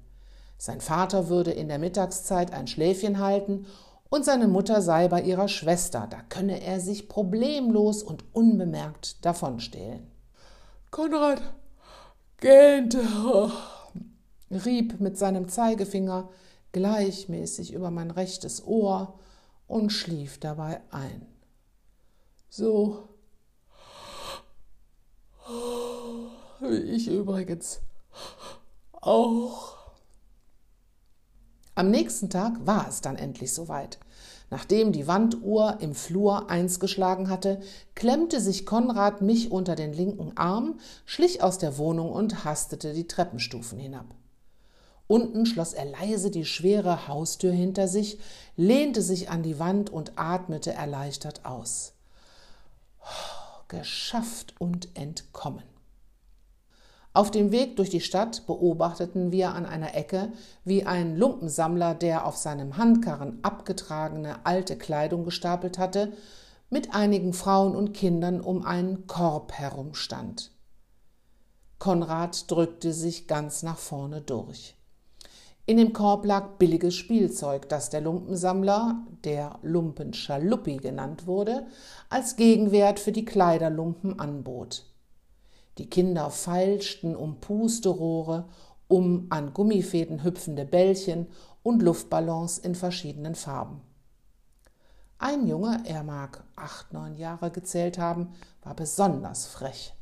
Sein 0.58 0.82
Vater 0.82 1.28
würde 1.30 1.52
in 1.52 1.68
der 1.68 1.78
Mittagszeit 1.80 2.54
ein 2.54 2.68
Schläfchen 2.68 3.20
halten 3.20 3.66
und 4.10 4.24
seine 4.24 4.48
Mutter 4.48 4.82
sei 4.82 5.10
bei 5.10 5.22
ihrer 5.22 5.50
Schwester, 5.50 6.08
da 6.10 6.18
könne 6.30 6.62
er 6.62 6.80
sich 6.80 7.10
problemlos 7.10 8.02
und 8.02 8.24
unbemerkt 8.34 9.26
davonstehlen. 9.26 10.10
Konrad 10.90 11.42
gähnte, 12.40 13.02
rieb 14.56 15.00
mit 15.00 15.18
seinem 15.18 15.48
Zeigefinger 15.50 16.30
gleichmäßig 16.72 17.74
über 17.74 17.92
mein 17.92 18.12
rechtes 18.12 18.66
Ohr 18.66 19.20
und 19.68 19.92
schlief 19.92 20.40
dabei 20.40 20.82
ein. 20.92 21.26
So 22.50 23.10
wie 26.62 26.78
ich 26.78 27.08
übrigens 27.08 27.82
auch. 28.94 29.76
Am 31.76 31.92
nächsten 31.92 32.30
Tag 32.30 32.66
war 32.66 32.88
es 32.88 33.02
dann 33.02 33.18
endlich 33.18 33.54
soweit. 33.54 34.00
Nachdem 34.50 34.92
die 34.92 35.08
Wanduhr 35.08 35.78
im 35.82 35.94
Flur 35.94 36.50
eins 36.50 36.80
geschlagen 36.80 37.30
hatte, 37.30 37.60
klemmte 37.96 38.40
sich 38.40 38.66
Konrad 38.66 39.22
mich 39.22 39.52
unter 39.52 39.76
den 39.76 39.92
linken 39.92 40.38
Arm, 40.38 40.80
schlich 41.06 41.44
aus 41.44 41.58
der 41.58 41.78
Wohnung 41.78 42.12
und 42.12 42.46
hastete 42.46 42.94
die 42.94 43.08
Treppenstufen 43.08 43.80
hinab. 43.80 44.06
Unten 45.08 45.46
schloss 45.46 45.74
er 45.74 45.86
leise 45.86 46.32
die 46.32 46.46
schwere 46.46 47.08
Haustür 47.08 47.52
hinter 47.52 47.88
sich, 47.88 48.20
lehnte 48.56 49.02
sich 49.02 49.30
an 49.30 49.44
die 49.44 49.60
Wand 49.60 49.92
und 49.92 50.14
atmete 50.16 50.74
erleichtert 50.74 51.46
aus. 51.46 51.94
Geschafft 53.68 54.56
und 54.58 54.90
entkommen. 54.96 55.64
Auf 57.14 57.32
dem 57.32 57.52
Weg 57.52 57.78
durch 57.78 57.90
die 57.90 58.02
Stadt 58.02 58.46
beobachteten 58.46 59.32
wir 59.32 59.54
an 59.54 59.66
einer 59.66 59.96
Ecke, 59.96 60.34
wie 60.66 60.86
ein 60.86 61.16
Lumpensammler, 61.16 61.96
der 61.96 62.26
auf 62.26 62.36
seinem 62.36 62.76
Handkarren 62.76 63.40
abgetragene 63.42 64.46
alte 64.46 64.78
Kleidung 64.78 65.24
gestapelt 65.24 65.78
hatte, 65.78 66.12
mit 66.70 66.94
einigen 66.94 67.32
Frauen 67.32 67.74
und 67.74 67.94
Kindern 67.94 68.42
um 68.42 68.66
einen 68.66 69.08
Korb 69.08 69.54
herumstand. 69.54 70.52
Konrad 71.80 72.52
drückte 72.52 72.92
sich 72.92 73.28
ganz 73.28 73.64
nach 73.64 73.78
vorne 73.78 74.20
durch. 74.20 74.75
In 75.68 75.78
dem 75.78 75.94
Korb 75.94 76.26
lag 76.26 76.58
billiges 76.60 76.94
Spielzeug, 76.94 77.68
das 77.70 77.90
der 77.90 78.02
Lumpensammler, 78.02 79.04
der 79.24 79.58
Lumpenschaluppi 79.64 80.78
genannt 80.78 81.26
wurde, 81.26 81.66
als 82.08 82.36
Gegenwert 82.36 83.00
für 83.00 83.12
die 83.12 83.26
Kleiderlumpen 83.26 84.20
anbot. 84.20 84.86
Die 85.80 85.90
Kinder 85.90 86.30
feilschten 86.30 87.16
um 87.16 87.42
Pusterohre, 87.42 88.46
um 88.88 89.26
an 89.32 89.54
Gummifäden 89.54 90.24
hüpfende 90.24 90.66
Bällchen 90.66 91.28
und 91.64 91.82
Luftballons 91.82 92.60
in 92.60 92.76
verschiedenen 92.76 93.34
Farben. 93.34 93.82
Ein 95.18 95.48
Junge, 95.48 95.82
er 95.86 96.04
mag 96.04 96.44
acht, 96.56 96.94
neun 96.94 97.16
Jahre 97.16 97.50
gezählt 97.50 97.98
haben, 97.98 98.34
war 98.62 98.76
besonders 98.76 99.48
frech. 99.48 99.96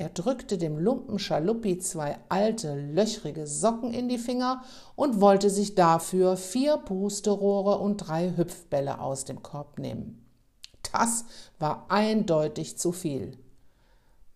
Er 0.00 0.10
drückte 0.10 0.58
dem 0.58 0.78
Lumpen 0.78 1.18
Schaluppi 1.18 1.78
zwei 1.78 2.18
alte, 2.28 2.76
löchrige 2.76 3.48
Socken 3.48 3.92
in 3.92 4.08
die 4.08 4.18
Finger 4.18 4.62
und 4.94 5.20
wollte 5.20 5.50
sich 5.50 5.74
dafür 5.74 6.36
vier 6.36 6.76
Pusterohre 6.76 7.78
und 7.78 7.96
drei 7.96 8.36
Hüpfbälle 8.36 9.00
aus 9.00 9.24
dem 9.24 9.42
Korb 9.42 9.80
nehmen. 9.80 10.24
Das 10.92 11.24
war 11.58 11.86
eindeutig 11.88 12.78
zu 12.78 12.92
viel. 12.92 13.38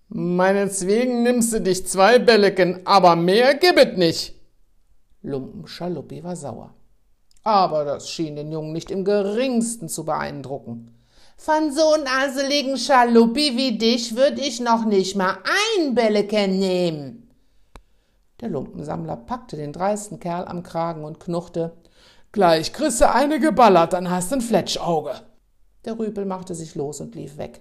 Meinetwegen 0.08 1.22
nimmst 1.22 1.52
du 1.52 1.60
dich 1.60 1.86
zwei 1.86 2.18
Bälleken, 2.18 2.84
aber 2.84 3.14
mehr 3.14 3.54
gibt 3.54 3.96
nicht. 3.96 4.34
Lumpen 5.22 5.68
Schaluppi 5.68 6.24
war 6.24 6.34
sauer. 6.34 6.74
Aber 7.44 7.84
das 7.84 8.10
schien 8.10 8.34
den 8.34 8.50
Jungen 8.50 8.72
nicht 8.72 8.90
im 8.90 9.04
geringsten 9.04 9.88
zu 9.88 10.04
beeindrucken. 10.04 10.92
Von 11.36 11.72
so 11.72 11.92
einem 11.92 12.06
aseligen 12.06 12.76
Schaluppi 12.76 13.56
wie 13.56 13.78
dich 13.78 14.16
würd 14.16 14.38
ich 14.38 14.60
noch 14.60 14.84
nicht 14.84 15.16
mal 15.16 15.38
ein 15.78 15.94
Bälleken 15.94 16.58
nehmen. 16.58 17.30
Der 18.40 18.48
Lumpensammler 18.48 19.16
packte 19.16 19.56
den 19.56 19.72
dreisten 19.72 20.20
Kerl 20.20 20.46
am 20.46 20.62
Kragen 20.62 21.04
und 21.04 21.20
knurrte, 21.20 21.76
Gleich 22.32 22.72
kriegst 22.72 23.00
du 23.02 23.10
eine 23.10 23.38
geballert, 23.40 23.92
dann 23.92 24.10
hast 24.10 24.30
du 24.30 24.36
ein 24.36 24.40
Fletschauge. 24.40 25.12
Der 25.84 25.98
Rüpel 25.98 26.24
machte 26.24 26.54
sich 26.54 26.74
los 26.74 27.00
und 27.00 27.14
lief 27.14 27.36
weg. 27.36 27.60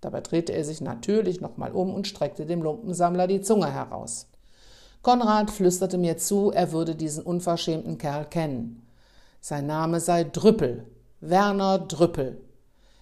Dabei 0.00 0.22
drehte 0.22 0.52
er 0.52 0.64
sich 0.64 0.80
natürlich 0.80 1.40
nochmal 1.40 1.72
um 1.72 1.94
und 1.94 2.06
streckte 2.06 2.46
dem 2.46 2.62
Lumpensammler 2.62 3.26
die 3.26 3.42
Zunge 3.42 3.72
heraus. 3.72 4.28
Konrad 5.02 5.50
flüsterte 5.50 5.98
mir 5.98 6.16
zu, 6.16 6.50
er 6.50 6.72
würde 6.72 6.94
diesen 6.94 7.24
unverschämten 7.24 7.98
Kerl 7.98 8.24
kennen. 8.24 8.86
Sein 9.40 9.66
Name 9.66 10.00
sei 10.00 10.24
Drüppel, 10.24 10.86
Werner 11.20 11.78
Drüppel. 11.78 12.40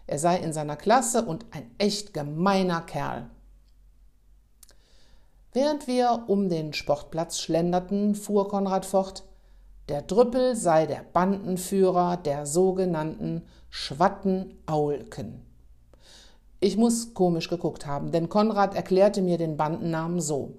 Er 0.06 0.18
sei 0.18 0.36
in 0.36 0.52
seiner 0.52 0.76
Klasse 0.76 1.24
und 1.24 1.46
ein 1.50 1.70
echt 1.78 2.12
gemeiner 2.12 2.80
Kerl. 2.82 3.30
Während 5.52 5.86
wir 5.86 6.24
um 6.26 6.48
den 6.48 6.72
Sportplatz 6.72 7.38
schlenderten, 7.38 8.14
fuhr 8.14 8.48
Konrad 8.48 8.84
fort, 8.84 9.24
der 9.88 10.02
Drüppel 10.02 10.56
sei 10.56 10.86
der 10.86 11.04
Bandenführer 11.12 12.16
der 12.16 12.46
sogenannten 12.46 13.42
Schwatten-Aulken. 13.70 15.44
Ich 16.60 16.76
muss 16.76 17.12
komisch 17.12 17.48
geguckt 17.48 17.86
haben, 17.86 18.10
denn 18.10 18.28
Konrad 18.28 18.74
erklärte 18.74 19.20
mir 19.20 19.38
den 19.38 19.56
Bandennamen 19.56 20.20
so. 20.20 20.54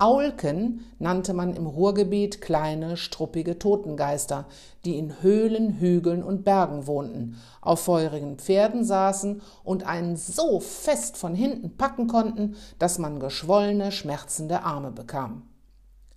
Aulken 0.00 0.86
nannte 0.98 1.34
man 1.34 1.54
im 1.54 1.66
Ruhrgebiet 1.66 2.40
kleine, 2.40 2.96
struppige 2.96 3.58
Totengeister, 3.58 4.46
die 4.86 4.96
in 4.96 5.20
Höhlen, 5.20 5.78
Hügeln 5.78 6.22
und 6.22 6.42
Bergen 6.42 6.86
wohnten, 6.86 7.36
auf 7.60 7.80
feurigen 7.80 8.38
Pferden 8.38 8.82
saßen 8.82 9.42
und 9.62 9.86
einen 9.86 10.16
so 10.16 10.58
fest 10.58 11.18
von 11.18 11.34
hinten 11.34 11.76
packen 11.76 12.06
konnten, 12.06 12.56
dass 12.78 12.98
man 12.98 13.20
geschwollene, 13.20 13.92
schmerzende 13.92 14.62
Arme 14.62 14.90
bekam. 14.90 15.42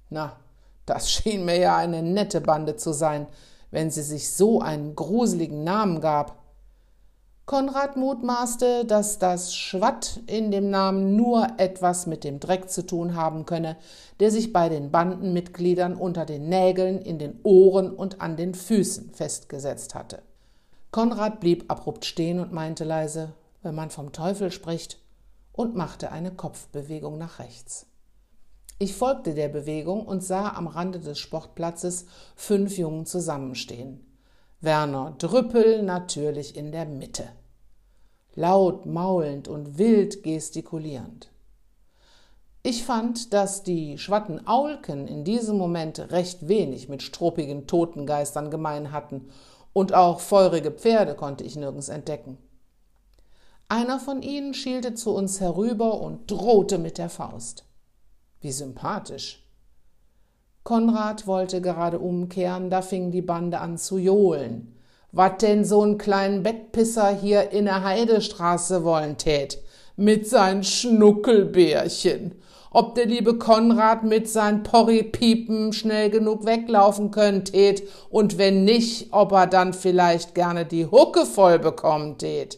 Na, 0.09 0.37
das 0.85 1.11
schien 1.11 1.43
mir 1.43 1.57
ja 1.57 1.75
eine 1.75 2.01
nette 2.01 2.39
Bande 2.39 2.77
zu 2.77 2.93
sein, 2.93 3.27
wenn 3.69 3.91
sie 3.91 4.03
sich 4.03 4.31
so 4.31 4.61
einen 4.61 4.95
gruseligen 4.95 5.65
Namen 5.65 5.99
gab. 5.99 6.42
Konrad 7.45 7.97
mutmaßte, 7.97 8.85
dass 8.85 9.19
das 9.19 9.53
Schwatt 9.53 10.21
in 10.27 10.49
dem 10.49 10.69
Namen 10.69 11.17
nur 11.17 11.45
etwas 11.57 12.07
mit 12.07 12.23
dem 12.23 12.39
Dreck 12.39 12.69
zu 12.69 12.85
tun 12.85 13.15
haben 13.15 13.45
könne, 13.45 13.75
der 14.21 14.31
sich 14.31 14.53
bei 14.53 14.69
den 14.69 14.91
Bandenmitgliedern 14.91 15.95
unter 15.95 16.25
den 16.25 16.47
Nägeln, 16.47 17.01
in 17.01 17.19
den 17.19 17.41
Ohren 17.43 17.91
und 17.91 18.21
an 18.21 18.37
den 18.37 18.53
Füßen 18.53 19.11
festgesetzt 19.13 19.93
hatte. 19.93 20.21
Konrad 20.91 21.41
blieb 21.41 21.69
abrupt 21.69 22.05
stehen 22.05 22.39
und 22.39 22.53
meinte 22.53 22.85
leise, 22.85 23.33
wenn 23.61 23.75
man 23.75 23.89
vom 23.89 24.13
Teufel 24.13 24.49
spricht, 24.51 24.99
und 25.51 25.75
machte 25.75 26.11
eine 26.11 26.31
Kopfbewegung 26.31 27.17
nach 27.17 27.39
rechts. 27.39 27.85
Ich 28.79 28.95
folgte 28.95 29.33
der 29.33 29.49
Bewegung 29.49 30.05
und 30.05 30.23
sah 30.23 30.53
am 30.53 30.67
Rande 30.67 30.99
des 30.99 31.19
Sportplatzes 31.19 32.05
fünf 32.35 32.77
Jungen 32.77 33.05
zusammenstehen. 33.05 34.12
Werner 34.63 35.13
Drüppel 35.17 35.83
natürlich 35.83 36.55
in 36.55 36.71
der 36.71 36.85
Mitte. 36.85 37.27
Laut 38.33 38.85
maulend 38.85 39.49
und 39.49 39.77
wild 39.77 40.23
gestikulierend. 40.23 41.29
Ich 42.63 42.85
fand, 42.85 43.33
dass 43.33 43.63
die 43.63 43.97
Schwatten 43.97 44.47
Aulken 44.47 45.09
in 45.09 45.25
diesem 45.25 45.57
Moment 45.57 45.99
recht 46.13 46.47
wenig 46.47 46.87
mit 46.87 47.03
struppigen 47.03 47.67
Totengeistern 47.67 48.49
gemein 48.49 48.93
hatten, 48.93 49.27
und 49.73 49.93
auch 49.93 50.21
feurige 50.21 50.71
Pferde 50.71 51.15
konnte 51.15 51.43
ich 51.43 51.57
nirgends 51.57 51.89
entdecken. 51.89 52.37
Einer 53.67 53.99
von 53.99 54.21
ihnen 54.21 54.53
schielte 54.53 54.93
zu 54.93 55.13
uns 55.13 55.41
herüber 55.41 55.99
und 55.99 56.31
drohte 56.31 56.77
mit 56.77 56.97
der 56.97 57.09
Faust. 57.09 57.65
Wie 58.39 58.53
sympathisch. 58.53 59.42
Konrad 60.63 61.27
wollte 61.27 61.61
gerade 61.61 61.99
umkehren, 61.99 62.69
da 62.69 62.81
fing 62.81 63.11
die 63.11 63.21
Bande 63.21 63.59
an 63.59 63.77
zu 63.77 63.97
johlen. 63.97 64.75
Wat 65.11 65.41
denn 65.41 65.65
so 65.65 65.81
einen 65.81 65.97
kleinen 65.97 66.41
Bettpisser 66.41 67.09
hier 67.09 67.51
in 67.51 67.65
der 67.65 67.83
Heidestraße 67.83 68.83
wollen 68.83 69.17
tät, 69.17 69.59
mit 69.95 70.27
sein 70.27 70.63
Schnuckelbärchen 70.63 72.35
ob 72.73 72.95
der 72.95 73.05
liebe 73.05 73.37
Konrad 73.37 74.03
mit 74.03 74.27
seinen 74.27 74.63
Porripiepen 74.63 75.73
schnell 75.73 76.09
genug 76.09 76.45
weglaufen 76.45 77.11
könnte 77.11 77.75
und 78.09 78.39
wenn 78.39 78.65
nicht, 78.65 79.13
ob 79.13 79.31
er 79.31 79.45
dann 79.45 79.73
vielleicht 79.73 80.33
gerne 80.33 80.65
die 80.65 80.87
Hucke 80.87 81.25
voll 81.25 81.59
bekommen 81.59 82.17
tät. 82.17 82.57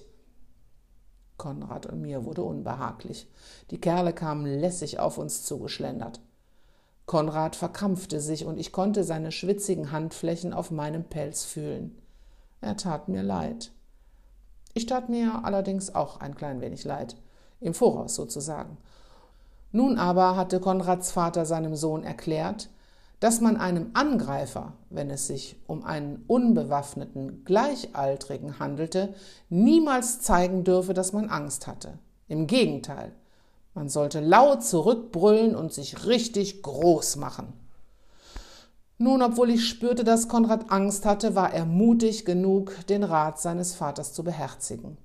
Konrad 1.37 1.85
und 1.85 2.01
mir 2.01 2.23
wurde 2.23 2.43
unbehaglich. 2.43 3.27
Die 3.71 3.81
Kerle 3.81 4.13
kamen 4.13 4.45
lässig 4.45 4.99
auf 4.99 5.17
uns 5.17 5.43
zugeschlendert. 5.43 6.21
Konrad 7.05 7.55
verkrampfte 7.55 8.19
sich 8.19 8.45
und 8.45 8.57
ich 8.57 8.71
konnte 8.71 9.03
seine 9.03 9.31
schwitzigen 9.31 9.91
Handflächen 9.91 10.53
auf 10.53 10.71
meinem 10.71 11.03
Pelz 11.03 11.43
fühlen. 11.43 11.95
Er 12.61 12.77
tat 12.77 13.09
mir 13.09 13.23
leid. 13.23 13.71
Ich 14.73 14.85
tat 14.85 15.09
mir 15.09 15.45
allerdings 15.45 15.93
auch 15.93 16.19
ein 16.19 16.35
klein 16.35 16.61
wenig 16.61 16.83
leid, 16.83 17.15
im 17.61 17.73
Voraus 17.73 18.15
sozusagen, 18.15 18.77
nun 19.71 19.97
aber 19.97 20.37
hatte 20.37 20.61
Konrads 20.61 21.11
Vater 21.11 21.45
seinem 21.45 21.75
Sohn 21.75 22.03
erklärt, 22.03 22.69
dass 23.19 23.41
man 23.41 23.57
einem 23.57 23.91
Angreifer, 23.93 24.71
wenn 24.89 25.09
es 25.09 25.27
sich 25.27 25.57
um 25.67 25.83
einen 25.83 26.23
unbewaffneten 26.27 27.43
Gleichaltrigen 27.43 28.59
handelte, 28.59 29.13
niemals 29.49 30.21
zeigen 30.21 30.63
dürfe, 30.63 30.93
dass 30.93 31.11
man 31.11 31.29
Angst 31.29 31.67
hatte. 31.67 31.97
Im 32.27 32.47
Gegenteil, 32.47 33.11
man 33.75 33.89
sollte 33.89 34.21
laut 34.21 34.63
zurückbrüllen 34.63 35.55
und 35.55 35.73
sich 35.73 36.07
richtig 36.07 36.63
groß 36.63 37.17
machen. 37.17 37.53
Nun, 38.97 39.21
obwohl 39.21 39.49
ich 39.49 39.67
spürte, 39.67 40.05
dass 40.05 40.29
Konrad 40.29 40.71
Angst 40.71 41.05
hatte, 41.05 41.35
war 41.35 41.53
er 41.53 41.65
mutig 41.65 42.23
genug, 42.23 42.73
den 42.87 43.03
Rat 43.03 43.39
seines 43.41 43.75
Vaters 43.75 44.13
zu 44.13 44.23
beherzigen. 44.23 44.97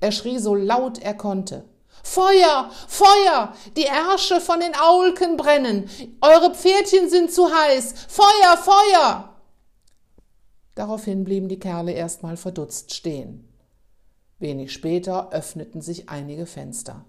Er 0.00 0.10
schrie 0.10 0.38
so 0.38 0.56
laut 0.56 0.98
er 0.98 1.14
konnte. 1.14 1.64
Feuer, 2.02 2.70
Feuer, 2.88 3.52
die 3.76 3.84
Ärsche 3.84 4.40
von 4.40 4.58
den 4.58 4.74
Aulken 4.74 5.36
brennen, 5.36 5.88
eure 6.20 6.54
Pferdchen 6.54 7.08
sind 7.08 7.32
zu 7.32 7.46
heiß, 7.46 7.94
Feuer, 8.08 8.56
Feuer. 8.56 9.36
Daraufhin 10.74 11.24
blieben 11.24 11.48
die 11.48 11.58
Kerle 11.60 11.92
erstmal 11.92 12.36
verdutzt 12.36 12.94
stehen. 12.94 13.48
Wenig 14.40 14.72
später 14.72 15.32
öffneten 15.32 15.80
sich 15.80 16.08
einige 16.08 16.46
Fenster. 16.46 17.04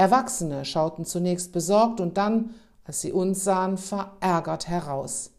Erwachsene 0.00 0.64
schauten 0.64 1.04
zunächst 1.04 1.52
besorgt 1.52 2.00
und 2.00 2.16
dann, 2.16 2.54
als 2.86 3.02
sie 3.02 3.12
uns 3.12 3.44
sahen, 3.44 3.76
verärgert 3.76 4.66
heraus. 4.66 5.32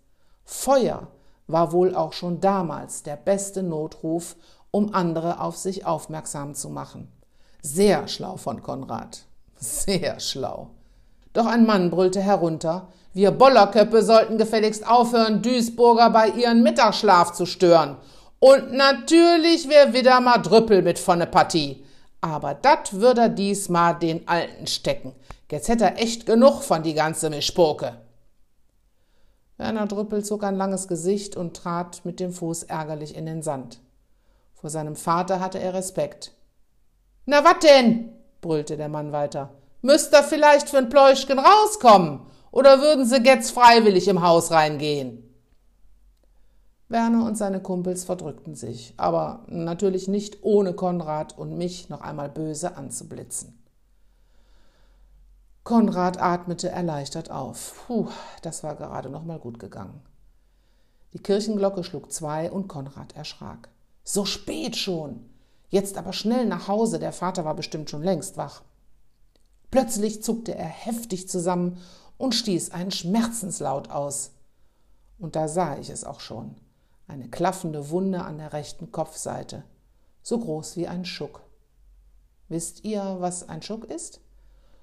Feuer 0.46 1.08
war 1.48 1.72
wohl 1.72 1.96
auch 1.96 2.14
schon 2.14 2.42
damals 2.42 3.02
der 3.02 3.16
beste 3.16 3.64
Notruf, 3.64 4.36
um 4.70 4.94
andere 4.94 5.40
auf 5.40 5.58
sich 5.58 5.88
aufmerksam 5.88 6.54
zu 6.54 6.70
machen. 6.70 7.12
Sehr 7.64 8.08
schlau 8.08 8.38
von 8.38 8.62
Konrad. 8.62 9.24
Sehr 9.56 10.20
schlau. 10.20 10.70
Doch 11.34 11.48
ein 11.48 11.66
Mann 11.66 11.90
brüllte 11.90 12.22
herunter, 12.22 12.88
wir 13.14 13.32
Bollerköppe 13.32 14.04
sollten 14.04 14.38
gefälligst 14.38 14.88
aufhören, 14.88 15.42
Duisburger 15.42 16.12
bei 16.12 16.28
ihren 16.28 16.62
Mittagsschlaf 16.62 17.34
zu 17.34 17.48
stören. 17.48 17.98
Und 18.38 18.74
natürlich 18.74 19.68
wär 19.68 19.94
wieder 19.94 20.22
mal 20.22 20.38
Drüppel 20.38 20.84
mit 20.84 21.00
von 21.00 21.18
ne 21.18 21.26
Partie. 21.26 21.84
Aber 22.22 22.54
dat 22.54 22.94
würd 22.94 23.18
er 23.18 23.30
diesmal 23.30 23.98
den 23.98 24.28
Alten 24.28 24.68
stecken. 24.68 25.14
Jetzt 25.50 25.68
hätt 25.68 25.82
er 25.82 26.00
echt 26.00 26.26
genug 26.26 26.62
von 26.62 26.84
die 26.84 26.94
ganze 26.94 27.30
Mischpoke. 27.30 27.98
Werner 29.58 29.88
Drüppel 29.88 30.24
zog 30.24 30.44
ein 30.44 30.56
langes 30.56 30.88
Gesicht 30.88 31.36
und 31.36 31.56
trat 31.56 32.06
mit 32.06 32.20
dem 32.20 32.32
Fuß 32.32 32.64
ärgerlich 32.64 33.16
in 33.16 33.26
den 33.26 33.42
Sand. 33.42 33.80
Vor 34.54 34.70
seinem 34.70 34.96
Vater 34.96 35.40
hatte 35.40 35.60
er 35.60 35.74
Respekt. 35.74 36.32
Na 37.26 37.44
wat 37.44 37.64
denn? 37.64 38.12
brüllte 38.42 38.78
der 38.78 38.90
Mann 38.90 39.12
weiter. 39.12 39.50
Müsst 39.82 40.14
ihr 40.14 40.24
vielleicht 40.24 40.68
für'n 40.68 40.90
Pläuschken 40.90 41.40
rauskommen? 41.40 42.22
Oder 42.52 42.82
würden 42.82 43.06
sie 43.06 43.24
jetzt 43.24 43.52
freiwillig 43.52 44.08
im 44.08 44.22
Haus 44.22 44.52
reingehen? 44.52 45.31
Werner 46.92 47.26
und 47.26 47.38
seine 47.38 47.62
Kumpels 47.62 48.04
verdrückten 48.04 48.56
sich, 48.56 48.94
aber 48.98 49.46
natürlich 49.48 50.08
nicht 50.08 50.44
ohne 50.44 50.74
Konrad 50.74 51.38
und 51.38 51.58
mich 51.58 51.90
noch 51.90 52.02
einmal 52.02 52.30
böse 52.30 52.76
anzublitzen. 52.76 53.58
Konrad 55.64 56.22
atmete 56.22 56.70
erleichtert 56.70 57.32
auf. 57.32 57.86
Puh, 57.88 58.08
das 58.42 58.64
war 58.64 58.76
gerade 58.76 59.10
noch 59.10 59.24
mal 59.24 59.40
gut 59.40 59.60
gegangen. 59.60 60.02
Die 61.14 61.20
Kirchenglocke 61.20 61.84
schlug 61.84 62.12
zwei 62.12 62.52
und 62.52 62.68
Konrad 62.68 63.16
erschrak. 63.16 63.70
So 64.04 64.26
spät 64.26 64.76
schon! 64.76 65.30
Jetzt 65.70 65.98
aber 65.98 66.12
schnell 66.12 66.46
nach 66.46 66.68
Hause, 66.68 67.00
der 67.00 67.14
Vater 67.14 67.46
war 67.46 67.56
bestimmt 67.56 67.90
schon 67.90 68.04
längst 68.04 68.38
wach. 68.38 68.62
Plötzlich 69.70 70.22
zuckte 70.22 70.54
er 70.54 70.68
heftig 70.68 71.30
zusammen 71.30 71.78
und 72.18 72.36
stieß 72.36 72.72
einen 72.72 72.92
Schmerzenslaut 72.92 73.90
aus. 73.90 74.32
Und 75.18 75.36
da 75.36 75.48
sah 75.48 75.78
ich 75.78 75.90
es 75.90 76.04
auch 76.04 76.20
schon. 76.20 76.56
Eine 77.12 77.28
klaffende 77.28 77.90
Wunde 77.90 78.24
an 78.24 78.38
der 78.38 78.54
rechten 78.54 78.94
Kopfseite, 78.94 79.66
so 80.24 80.40
groß 80.40 80.78
wie 80.78 80.88
ein 80.88 81.04
Schuck. 81.04 81.42
Wisst 82.48 82.86
ihr, 82.86 83.18
was 83.20 83.50
ein 83.50 83.62
Schuck 83.62 83.84
ist? 83.84 84.22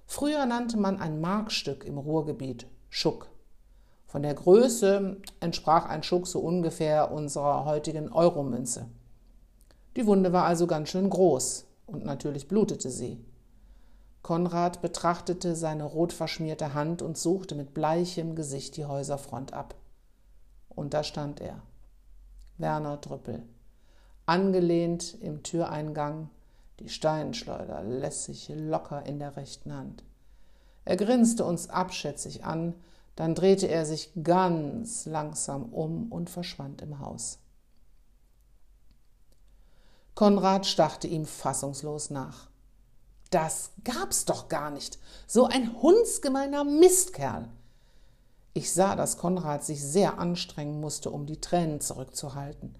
Früher 0.04 0.44
nannte 0.44 0.76
man 0.76 1.00
ein 1.00 1.22
Markstück 1.22 1.86
im 1.86 1.96
Ruhrgebiet 1.96 2.66
Schuck. 2.90 3.30
Von 4.04 4.22
der 4.22 4.34
Größe 4.34 5.16
entsprach 5.40 5.86
ein 5.86 6.02
Schuck 6.02 6.26
so 6.26 6.40
ungefähr 6.40 7.12
unserer 7.12 7.64
heutigen 7.64 8.12
Euromünze. 8.12 8.90
Die 9.96 10.04
Wunde 10.04 10.30
war 10.30 10.44
also 10.44 10.66
ganz 10.66 10.90
schön 10.90 11.08
groß 11.08 11.64
und 11.86 12.04
natürlich 12.04 12.46
blutete 12.46 12.90
sie. 12.90 13.24
Konrad 14.20 14.82
betrachtete 14.82 15.56
seine 15.56 15.84
rot 15.84 16.12
verschmierte 16.12 16.74
Hand 16.74 17.00
und 17.00 17.16
suchte 17.16 17.54
mit 17.54 17.72
bleichem 17.72 18.36
Gesicht 18.36 18.76
die 18.76 18.84
Häuserfront 18.84 19.54
ab. 19.54 19.76
Und 20.68 20.92
da 20.92 21.02
stand 21.02 21.40
er, 21.40 21.62
Werner 22.58 22.98
Drüppel, 22.98 23.42
angelehnt 24.26 25.16
im 25.20 25.42
Türeingang, 25.42 26.28
die 26.80 26.88
Steinschleuder 26.88 27.82
lässig 27.82 28.52
locker 28.54 29.06
in 29.06 29.18
der 29.18 29.36
rechten 29.36 29.72
Hand. 29.72 30.04
Er 30.84 30.96
grinste 30.96 31.44
uns 31.44 31.70
abschätzig 31.70 32.44
an, 32.44 32.74
dann 33.16 33.34
drehte 33.34 33.66
er 33.66 33.84
sich 33.84 34.12
ganz 34.22 35.06
langsam 35.06 35.72
um 35.72 36.12
und 36.12 36.30
verschwand 36.30 36.82
im 36.82 37.00
Haus. 37.00 37.38
Konrad 40.14 40.66
starrte 40.66 41.06
ihm 41.06 41.26
fassungslos 41.26 42.10
nach. 42.10 42.48
Das 43.30 43.70
gab's 43.84 44.24
doch 44.24 44.48
gar 44.48 44.70
nicht. 44.70 44.98
So 45.26 45.46
ein 45.46 45.80
hundsgemeiner 45.80 46.64
Mistkerl. 46.64 47.48
Ich 48.58 48.72
sah, 48.72 48.96
dass 48.96 49.18
Konrad 49.18 49.64
sich 49.64 49.84
sehr 49.84 50.18
anstrengen 50.18 50.80
musste, 50.80 51.10
um 51.10 51.26
die 51.26 51.40
Tränen 51.40 51.80
zurückzuhalten. 51.80 52.74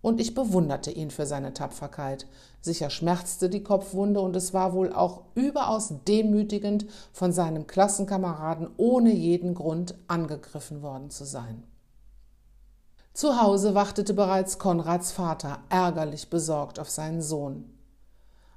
Und 0.00 0.18
ich 0.18 0.34
bewunderte 0.34 0.90
ihn 0.90 1.10
für 1.10 1.26
seine 1.26 1.52
Tapferkeit. 1.52 2.26
Sicher 2.62 2.88
schmerzte 2.88 3.50
die 3.50 3.62
Kopfwunde 3.62 4.22
und 4.22 4.34
es 4.34 4.54
war 4.54 4.72
wohl 4.72 4.94
auch 4.94 5.24
überaus 5.34 5.92
demütigend, 6.08 6.86
von 7.12 7.32
seinem 7.32 7.66
Klassenkameraden 7.66 8.70
ohne 8.78 9.12
jeden 9.12 9.54
Grund 9.54 9.94
angegriffen 10.08 10.80
worden 10.80 11.10
zu 11.10 11.26
sein. 11.26 11.64
Zu 13.12 13.42
Hause 13.42 13.74
wartete 13.74 14.14
bereits 14.14 14.58
Konrads 14.58 15.12
Vater 15.12 15.58
ärgerlich 15.68 16.30
besorgt 16.30 16.78
auf 16.78 16.88
seinen 16.88 17.20
Sohn. 17.20 17.70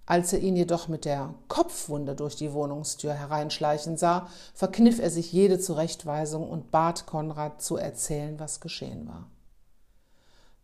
Als 0.06 0.34
er 0.34 0.40
ihn 0.40 0.58
jedoch 0.58 0.90
mit 0.90 1.06
der 1.06 1.34
Kopfwunde 1.48 2.16
durch 2.16 2.36
die 2.36 2.52
Wohnungstür 2.52 3.14
hereinschleichen 3.14 3.96
sah, 3.96 4.28
verkniff 4.54 5.00
er 5.00 5.10
sich 5.10 5.32
jede 5.32 5.60
Zurechtweisung 5.60 6.50
und 6.50 6.72
bat 6.72 7.06
Konrad 7.06 7.62
zu 7.62 7.78
erzählen, 7.78 8.38
was 8.40 8.60
geschehen 8.60 9.08
war. 9.08 9.30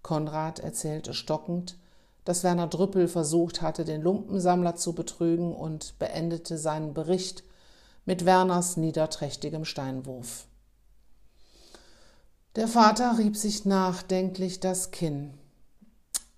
Konrad 0.02 0.60
erzählte 0.60 1.14
stockend, 1.14 1.78
dass 2.26 2.44
Werner 2.44 2.68
Drüppel 2.68 3.08
versucht 3.08 3.62
hatte, 3.62 3.86
den 3.86 4.02
Lumpensammler 4.02 4.76
zu 4.76 4.94
betrügen 4.94 5.56
und 5.56 5.98
beendete 6.00 6.58
seinen 6.58 6.94
Bericht 6.94 7.44
mit 8.06 8.26
Werners 8.26 8.76
niederträchtigem 8.76 9.64
Steinwurf. 9.64 10.48
Der 12.56 12.68
Vater 12.68 13.18
rieb 13.18 13.38
sich 13.38 13.66
nachdenklich 13.66 14.60
das 14.60 14.92
Kinn. 14.92 15.34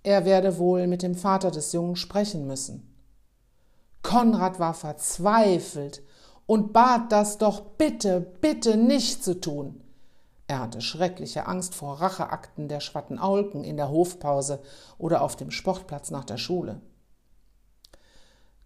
Er 0.04 0.26
werde 0.26 0.58
wohl 0.58 0.88
mit 0.88 1.04
dem 1.04 1.16
Vater 1.16 1.50
des 1.50 1.72
Jungen 1.74 1.96
sprechen 1.96 2.46
müssen. 2.46 2.91
Konrad 4.12 4.60
war 4.60 4.74
verzweifelt 4.74 6.04
und 6.46 6.74
bat 6.74 7.14
das 7.14 7.38
doch 7.38 7.62
bitte, 7.62 8.20
bitte 8.20 8.76
nicht 8.76 9.24
zu 9.24 9.40
tun. 9.40 9.82
Er 10.48 10.60
hatte 10.60 10.82
schreckliche 10.82 11.48
Angst 11.48 11.74
vor 11.74 12.02
Racheakten 12.02 12.68
der 12.68 12.82
Schwattenaulken 12.82 13.64
in 13.64 13.78
der 13.78 13.88
Hofpause 13.90 14.62
oder 14.98 15.22
auf 15.22 15.38
dem 15.38 15.50
Sportplatz 15.50 16.12
nach 16.12 16.26
der 16.26 16.36
Schule. 16.36 16.82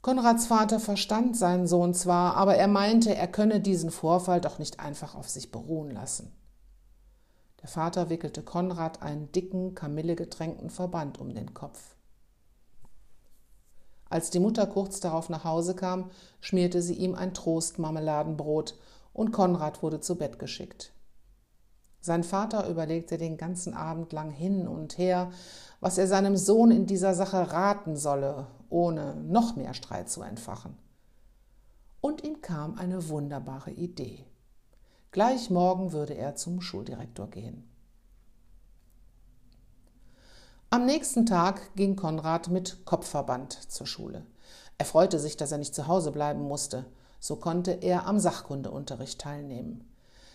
Konrads 0.02 0.48
Vater 0.48 0.80
verstand 0.80 1.38
seinen 1.38 1.68
Sohn 1.68 1.94
zwar, 1.94 2.36
aber 2.38 2.56
er 2.56 2.68
meinte, 2.68 3.14
er 3.14 3.28
könne 3.28 3.62
diesen 3.62 3.92
Vorfall 3.92 4.42
doch 4.42 4.58
nicht 4.58 4.80
einfach 4.80 5.14
auf 5.14 5.30
sich 5.30 5.52
beruhen 5.52 5.92
lassen. 5.92 6.32
Der 7.62 7.70
Vater 7.70 8.10
wickelte 8.10 8.42
Konrad 8.42 9.04
einen 9.04 9.32
dicken, 9.32 9.76
kamillegetränkten 9.76 10.72
Verband 10.72 11.20
um 11.20 11.36
den 11.36 11.54
Kopf. 11.54 11.95
Als 14.16 14.30
die 14.30 14.40
Mutter 14.40 14.66
kurz 14.66 15.02
darauf 15.02 15.28
nach 15.28 15.44
Hause 15.44 15.76
kam, 15.76 16.10
schmierte 16.40 16.82
sie 16.82 16.94
ihm 16.94 17.16
ein 17.16 17.34
Trostmarmeladenbrot 17.34 18.80
und 19.12 19.34
Konrad 19.34 19.84
wurde 19.84 20.00
zu 20.00 20.16
Bett 20.16 20.40
geschickt. 20.40 20.94
Sein 22.00 22.24
Vater 22.24 22.70
überlegte 22.70 23.18
den 23.18 23.36
ganzen 23.36 23.74
Abend 23.74 24.14
lang 24.14 24.32
hin 24.32 24.70
und 24.70 24.98
her, 24.98 25.32
was 25.82 25.98
er 25.98 26.08
seinem 26.08 26.38
Sohn 26.38 26.72
in 26.72 26.86
dieser 26.86 27.14
Sache 27.14 27.52
raten 27.52 27.98
solle, 27.98 28.48
ohne 28.70 29.18
noch 29.18 29.58
mehr 29.58 29.74
Streit 29.74 30.10
zu 30.10 30.22
entfachen. 30.22 30.78
Und 32.00 32.24
ihm 32.24 32.40
kam 32.40 32.78
eine 32.78 33.10
wunderbare 33.10 33.72
Idee. 33.72 34.24
Gleich 35.12 35.50
morgen 35.50 35.92
würde 35.92 36.14
er 36.14 36.36
zum 36.36 36.62
Schuldirektor 36.62 37.30
gehen. 37.30 37.70
Am 40.72 40.86
nächsten 40.86 41.26
Tag 41.26 41.76
ging 41.76 41.96
Konrad 41.96 42.50
mit 42.50 42.86
Kopfverband 42.86 43.54
zur 43.72 43.88
Schule. 43.88 44.26
Er 44.78 44.86
freute 44.86 45.20
sich, 45.20 45.38
dass 45.38 45.52
er 45.52 45.58
nicht 45.58 45.76
zu 45.76 45.88
Hause 45.88 46.12
bleiben 46.12 46.42
musste. 46.42 46.86
So 47.20 47.38
konnte 47.38 47.72
er 47.72 48.08
am 48.08 48.20
Sachkundeunterricht 48.20 49.22
teilnehmen. 49.22 49.90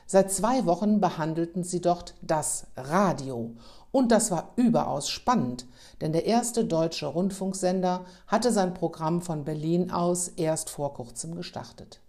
Seit 0.07 0.33
zwei 0.33 0.65
Wochen 0.67 1.01
behandelten 1.01 1.63
sie 1.63 1.81
dort 1.81 2.15
das 2.23 2.67
Radio. 2.77 3.55
Und 3.93 4.13
das 4.13 4.31
war 4.31 4.53
überaus 4.57 5.09
spannend, 5.09 5.67
denn 6.01 6.13
der 6.13 6.27
erste 6.27 6.65
deutsche 6.65 7.07
Rundfunksender 7.07 8.05
hatte 8.27 8.51
sein 8.53 8.73
Programm 8.73 9.21
von 9.21 9.45
Berlin 9.45 9.91
aus 9.91 10.29
erst 10.29 10.71
vor 10.71 10.95
kurzem 10.95 11.35
gestartet. 11.35 12.01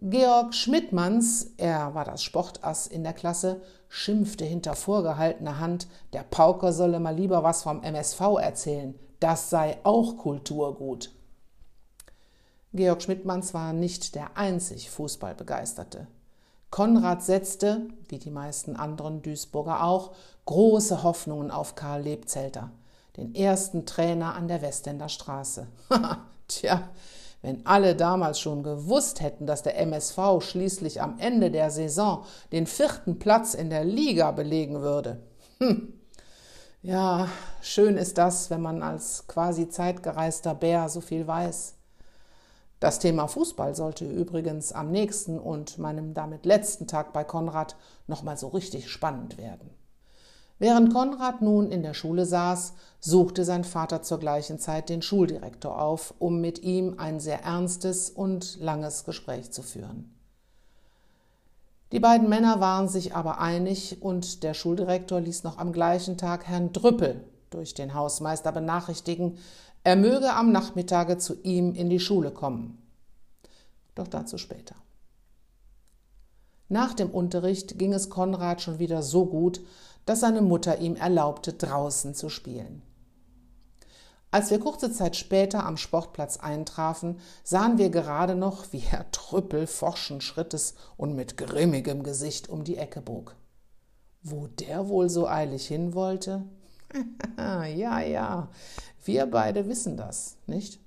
Georg 0.00 0.54
Schmidtmanns, 0.54 1.54
er 1.56 1.94
war 1.94 2.04
das 2.04 2.22
Sportass 2.22 2.86
in 2.86 3.02
der 3.02 3.12
Klasse, 3.12 3.60
schimpfte 3.88 4.44
hinter 4.44 4.74
vorgehaltener 4.74 5.58
Hand, 5.58 5.88
der 6.12 6.22
Pauker 6.22 6.72
solle 6.72 7.00
mal 7.00 7.14
lieber 7.14 7.42
was 7.42 7.62
vom 7.62 7.82
MSV 7.82 8.20
erzählen, 8.40 8.94
das 9.20 9.50
sei 9.50 9.78
auch 9.84 10.16
Kulturgut. 10.16 11.10
Georg 12.74 13.02
Schmidtmanns 13.02 13.54
war 13.54 13.72
nicht 13.72 14.14
der 14.14 14.36
einzig 14.36 14.90
Fußballbegeisterte. 14.90 16.06
Konrad 16.70 17.22
setzte, 17.22 17.88
wie 18.08 18.18
die 18.18 18.30
meisten 18.30 18.76
anderen 18.76 19.22
Duisburger 19.22 19.82
auch, 19.82 20.12
große 20.44 21.02
Hoffnungen 21.02 21.50
auf 21.50 21.74
Karl 21.74 22.02
Lebzelter, 22.02 22.70
den 23.16 23.34
ersten 23.34 23.86
Trainer 23.86 24.34
an 24.34 24.48
der 24.48 24.60
Westender 24.60 25.08
Straße. 25.08 25.66
Tja, 26.48 26.88
wenn 27.48 27.64
alle 27.64 27.96
damals 27.96 28.38
schon 28.38 28.62
gewusst 28.62 29.22
hätten, 29.22 29.46
dass 29.46 29.62
der 29.62 29.80
MSV 29.80 30.18
schließlich 30.40 31.00
am 31.00 31.18
Ende 31.18 31.50
der 31.50 31.70
Saison 31.70 32.26
den 32.52 32.66
vierten 32.66 33.18
Platz 33.18 33.54
in 33.54 33.70
der 33.70 33.84
Liga 33.84 34.32
belegen 34.32 34.82
würde. 34.82 35.22
Hm. 35.58 35.94
Ja, 36.82 37.26
schön 37.62 37.96
ist 37.96 38.18
das, 38.18 38.50
wenn 38.50 38.60
man 38.60 38.82
als 38.82 39.26
quasi 39.28 39.70
zeitgereister 39.70 40.54
Bär 40.54 40.90
so 40.90 41.00
viel 41.00 41.26
weiß. 41.26 41.76
Das 42.80 42.98
Thema 42.98 43.28
Fußball 43.28 43.74
sollte 43.74 44.04
übrigens 44.04 44.72
am 44.72 44.90
nächsten 44.90 45.38
und 45.38 45.78
meinem 45.78 46.12
damit 46.12 46.44
letzten 46.44 46.86
Tag 46.86 47.14
bei 47.14 47.24
Konrad 47.24 47.76
nochmal 48.06 48.36
so 48.36 48.48
richtig 48.48 48.90
spannend 48.90 49.38
werden. 49.38 49.70
Während 50.58 50.92
Konrad 50.92 51.40
nun 51.40 51.70
in 51.70 51.82
der 51.82 51.94
Schule 51.94 52.26
saß, 52.26 52.74
suchte 52.98 53.44
sein 53.44 53.62
Vater 53.62 54.02
zur 54.02 54.18
gleichen 54.18 54.58
Zeit 54.58 54.88
den 54.88 55.02
Schuldirektor 55.02 55.80
auf, 55.80 56.14
um 56.18 56.40
mit 56.40 56.62
ihm 56.64 56.94
ein 56.98 57.20
sehr 57.20 57.44
ernstes 57.44 58.10
und 58.10 58.58
langes 58.60 59.04
Gespräch 59.04 59.52
zu 59.52 59.62
führen. 59.62 60.12
Die 61.92 62.00
beiden 62.00 62.28
Männer 62.28 62.60
waren 62.60 62.88
sich 62.88 63.14
aber 63.14 63.40
einig 63.40 64.02
und 64.02 64.42
der 64.42 64.52
Schuldirektor 64.52 65.20
ließ 65.20 65.44
noch 65.44 65.58
am 65.58 65.72
gleichen 65.72 66.18
Tag 66.18 66.46
Herrn 66.46 66.72
Drüppel 66.72 67.24
durch 67.50 67.74
den 67.74 67.94
Hausmeister 67.94 68.52
benachrichtigen, 68.52 69.38
er 69.84 69.96
möge 69.96 70.34
am 70.34 70.52
Nachmittage 70.52 71.18
zu 71.18 71.40
ihm 71.42 71.74
in 71.74 71.88
die 71.88 72.00
Schule 72.00 72.30
kommen. 72.30 72.82
Doch 73.94 74.08
dazu 74.08 74.36
später. 74.36 74.74
Nach 76.68 76.92
dem 76.92 77.10
Unterricht 77.10 77.78
ging 77.78 77.94
es 77.94 78.10
Konrad 78.10 78.60
schon 78.60 78.78
wieder 78.78 79.02
so 79.02 79.24
gut, 79.24 79.62
dass 80.08 80.20
seine 80.20 80.40
Mutter 80.40 80.78
ihm 80.78 80.96
erlaubte, 80.96 81.52
draußen 81.52 82.14
zu 82.14 82.30
spielen. 82.30 82.82
Als 84.30 84.50
wir 84.50 84.58
kurze 84.58 84.90
Zeit 84.90 85.16
später 85.16 85.64
am 85.64 85.76
Sportplatz 85.76 86.38
eintrafen, 86.38 87.18
sahen 87.44 87.76
wir 87.76 87.90
gerade 87.90 88.34
noch, 88.34 88.72
wie 88.72 88.78
Herr 88.78 89.10
Trüppel 89.10 89.66
forschen 89.66 90.20
Schrittes 90.20 90.74
und 90.96 91.14
mit 91.14 91.36
grimmigem 91.36 92.02
Gesicht 92.02 92.48
um 92.48 92.64
die 92.64 92.76
Ecke 92.76 93.02
bog. 93.02 93.36
Wo 94.22 94.46
der 94.46 94.88
wohl 94.88 95.10
so 95.10 95.28
eilig 95.28 95.66
hin 95.66 95.94
wollte? 95.94 96.42
ja, 97.38 98.00
ja, 98.00 98.48
wir 99.04 99.26
beide 99.26 99.68
wissen 99.68 99.98
das, 99.98 100.36
nicht? 100.46 100.80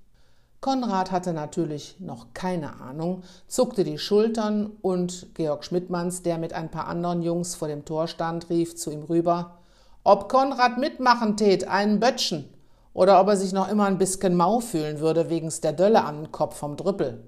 Konrad 0.61 1.09
hatte 1.09 1.33
natürlich 1.33 1.99
noch 1.99 2.35
keine 2.35 2.79
Ahnung, 2.79 3.23
zuckte 3.47 3.83
die 3.83 3.97
Schultern 3.97 4.67
und 4.83 5.33
Georg 5.33 5.65
Schmidtmanns, 5.65 6.21
der 6.21 6.37
mit 6.37 6.53
ein 6.53 6.69
paar 6.69 6.87
anderen 6.87 7.23
Jungs 7.23 7.55
vor 7.55 7.67
dem 7.67 7.83
Tor 7.83 8.07
stand, 8.07 8.51
rief 8.51 8.75
zu 8.75 8.91
ihm 8.91 9.01
rüber, 9.01 9.57
ob 10.03 10.29
Konrad 10.29 10.77
mitmachen 10.77 11.35
tät, 11.35 11.67
einen 11.67 11.99
Böttchen, 11.99 12.47
oder 12.93 13.19
ob 13.19 13.29
er 13.29 13.37
sich 13.37 13.53
noch 13.53 13.69
immer 13.69 13.85
ein 13.85 13.97
bisschen 13.97 14.35
mau 14.35 14.59
fühlen 14.59 14.99
würde 14.99 15.31
wegens 15.31 15.61
der 15.61 15.73
Dölle 15.73 16.03
an 16.03 16.25
den 16.25 16.31
Kopf 16.31 16.57
vom 16.57 16.77
Drüppel. 16.77 17.23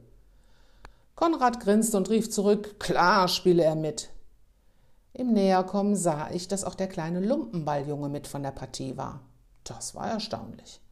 Konrad 1.15 1.59
grinste 1.59 1.97
und 1.97 2.11
rief 2.11 2.29
zurück, 2.29 2.79
klar 2.79 3.27
spiele 3.27 3.63
er 3.63 3.75
mit. 3.75 4.09
Im 5.11 5.33
Näherkommen 5.33 5.95
sah 5.95 6.29
ich, 6.29 6.47
dass 6.47 6.63
auch 6.63 6.75
der 6.75 6.87
kleine 6.87 7.19
Lumpenballjunge 7.19 8.09
mit 8.09 8.27
von 8.27 8.43
der 8.43 8.51
Partie 8.51 8.95
war. 8.95 9.21
Das 9.63 9.95
war 9.95 10.07
erstaunlich. 10.07 10.82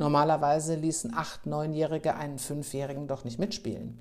Normalerweise 0.00 0.76
ließen 0.76 1.12
acht, 1.14 1.44
neunjährige 1.44 2.14
einen 2.14 2.38
Fünfjährigen 2.38 3.06
doch 3.06 3.24
nicht 3.24 3.38
mitspielen. 3.38 3.98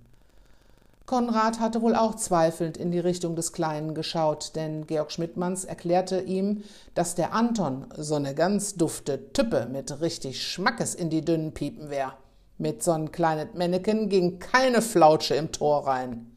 Konrad 1.05 1.59
hatte 1.59 1.81
wohl 1.81 1.93
auch 1.93 2.15
zweifelnd 2.15 2.77
in 2.77 2.89
die 2.91 2.99
Richtung 2.99 3.35
des 3.35 3.51
Kleinen 3.51 3.93
geschaut, 3.93 4.55
denn 4.55 4.87
Georg 4.87 5.11
Schmidtmanns 5.11 5.65
erklärte 5.65 6.21
ihm, 6.21 6.63
dass 6.95 7.15
der 7.15 7.33
Anton 7.33 7.85
so 7.97 8.15
eine 8.15 8.33
ganz 8.33 8.75
dufte 8.75 9.33
Tüppe 9.33 9.67
mit 9.69 9.99
richtig 9.99 10.41
Schmackes 10.41 10.95
in 10.95 11.09
die 11.09 11.25
dünnen 11.25 11.53
Piepen 11.53 11.89
wär. 11.89 12.13
Mit 12.57 12.81
so'n 12.81 13.09
kleinen 13.09 13.49
Männeken 13.55 14.07
ging 14.07 14.39
keine 14.39 14.81
Flautsche 14.81 15.35
im 15.35 15.51
Tor 15.51 15.85
rein. 15.85 16.31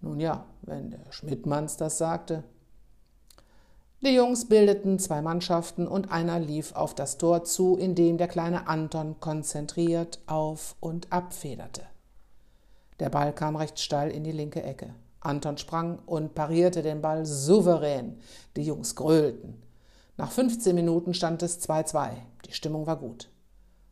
Nun 0.00 0.18
ja, 0.18 0.46
wenn 0.62 0.92
der 0.92 1.12
Schmidtmanns 1.12 1.76
das 1.76 1.98
sagte, 1.98 2.42
die 4.02 4.14
Jungs 4.14 4.46
bildeten 4.46 4.98
zwei 4.98 5.22
Mannschaften 5.22 5.88
und 5.88 6.12
einer 6.12 6.38
lief 6.38 6.74
auf 6.74 6.94
das 6.94 7.18
Tor 7.18 7.44
zu, 7.44 7.76
in 7.76 7.94
dem 7.94 8.18
der 8.18 8.28
kleine 8.28 8.68
Anton 8.68 9.16
konzentriert 9.20 10.20
auf 10.26 10.76
und 10.80 11.12
ab 11.12 11.32
federte. 11.32 11.82
Der 13.00 13.10
Ball 13.10 13.32
kam 13.32 13.56
recht 13.56 13.78
steil 13.78 14.10
in 14.10 14.24
die 14.24 14.32
linke 14.32 14.62
Ecke. 14.62 14.94
Anton 15.20 15.58
sprang 15.58 15.98
und 16.06 16.34
parierte 16.34 16.82
den 16.82 17.02
Ball 17.02 17.26
souverän. 17.26 18.18
Die 18.56 18.62
Jungs 18.62 18.94
grölten. 18.94 19.62
Nach 20.16 20.30
15 20.30 20.74
Minuten 20.74 21.14
stand 21.14 21.42
es 21.42 21.60
2-2. 21.68 22.10
Die 22.46 22.52
Stimmung 22.52 22.86
war 22.86 22.96
gut. 22.96 23.28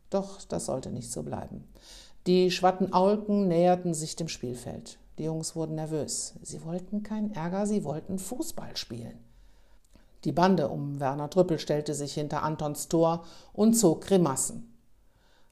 Doch 0.09 0.41
das 0.43 0.67
sollte 0.67 0.91
nicht 0.91 1.11
so 1.11 1.23
bleiben. 1.23 1.67
Die 2.25 2.49
Schwattenaulken 2.49 3.47
näherten 3.47 3.93
sich 3.93 4.15
dem 4.15 4.27
Spielfeld. 4.27 4.97
Die 5.17 5.25
Jungs 5.25 5.55
wurden 5.55 5.75
nervös. 5.75 6.33
Sie 6.41 6.63
wollten 6.63 7.03
keinen 7.03 7.31
Ärger, 7.33 7.67
sie 7.67 7.83
wollten 7.83 8.17
Fußball 8.17 8.75
spielen. 8.75 9.19
Die 10.25 10.31
Bande 10.31 10.69
um 10.69 10.99
Werner 10.99 11.29
Trüppel 11.29 11.59
stellte 11.59 11.93
sich 11.93 12.15
hinter 12.15 12.41
Antons 12.41 12.87
Tor 12.87 13.23
und 13.53 13.75
zog 13.75 14.01
Grimassen. 14.01 14.75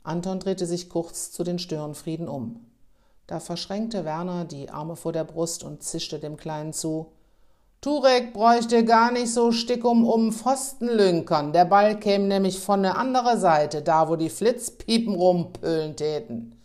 Anton 0.01 0.39
drehte 0.39 0.65
sich 0.65 0.89
kurz 0.89 1.31
zu 1.31 1.43
den 1.43 1.59
Störenfrieden 1.59 2.27
um. 2.27 2.65
Da 3.27 3.39
verschränkte 3.39 4.03
Werner 4.03 4.45
die 4.45 4.71
Arme 4.71 4.95
vor 4.95 5.13
der 5.13 5.25
Brust 5.25 5.63
und 5.63 5.83
zischte 5.83 6.17
dem 6.17 6.38
Kleinen 6.38 6.73
zu. 6.73 7.12
Turek 7.81 8.33
bräuchte 8.33 8.83
gar 8.83 9.12
nicht 9.12 9.31
so 9.31 9.51
stickum 9.51 10.07
um 10.07 10.33
Pfosten 10.33 10.88
lünkern. 10.88 11.53
Der 11.53 11.65
Ball 11.65 11.99
käme 11.99 12.25
nämlich 12.25 12.59
von 12.59 12.81
der 12.81 12.97
anderen 12.97 13.39
Seite, 13.39 13.83
da 13.83 14.09
wo 14.09 14.15
die 14.15 14.29
Flitzpiepen 14.29 15.13
rumpölen 15.13 15.95
täten. 15.95 16.59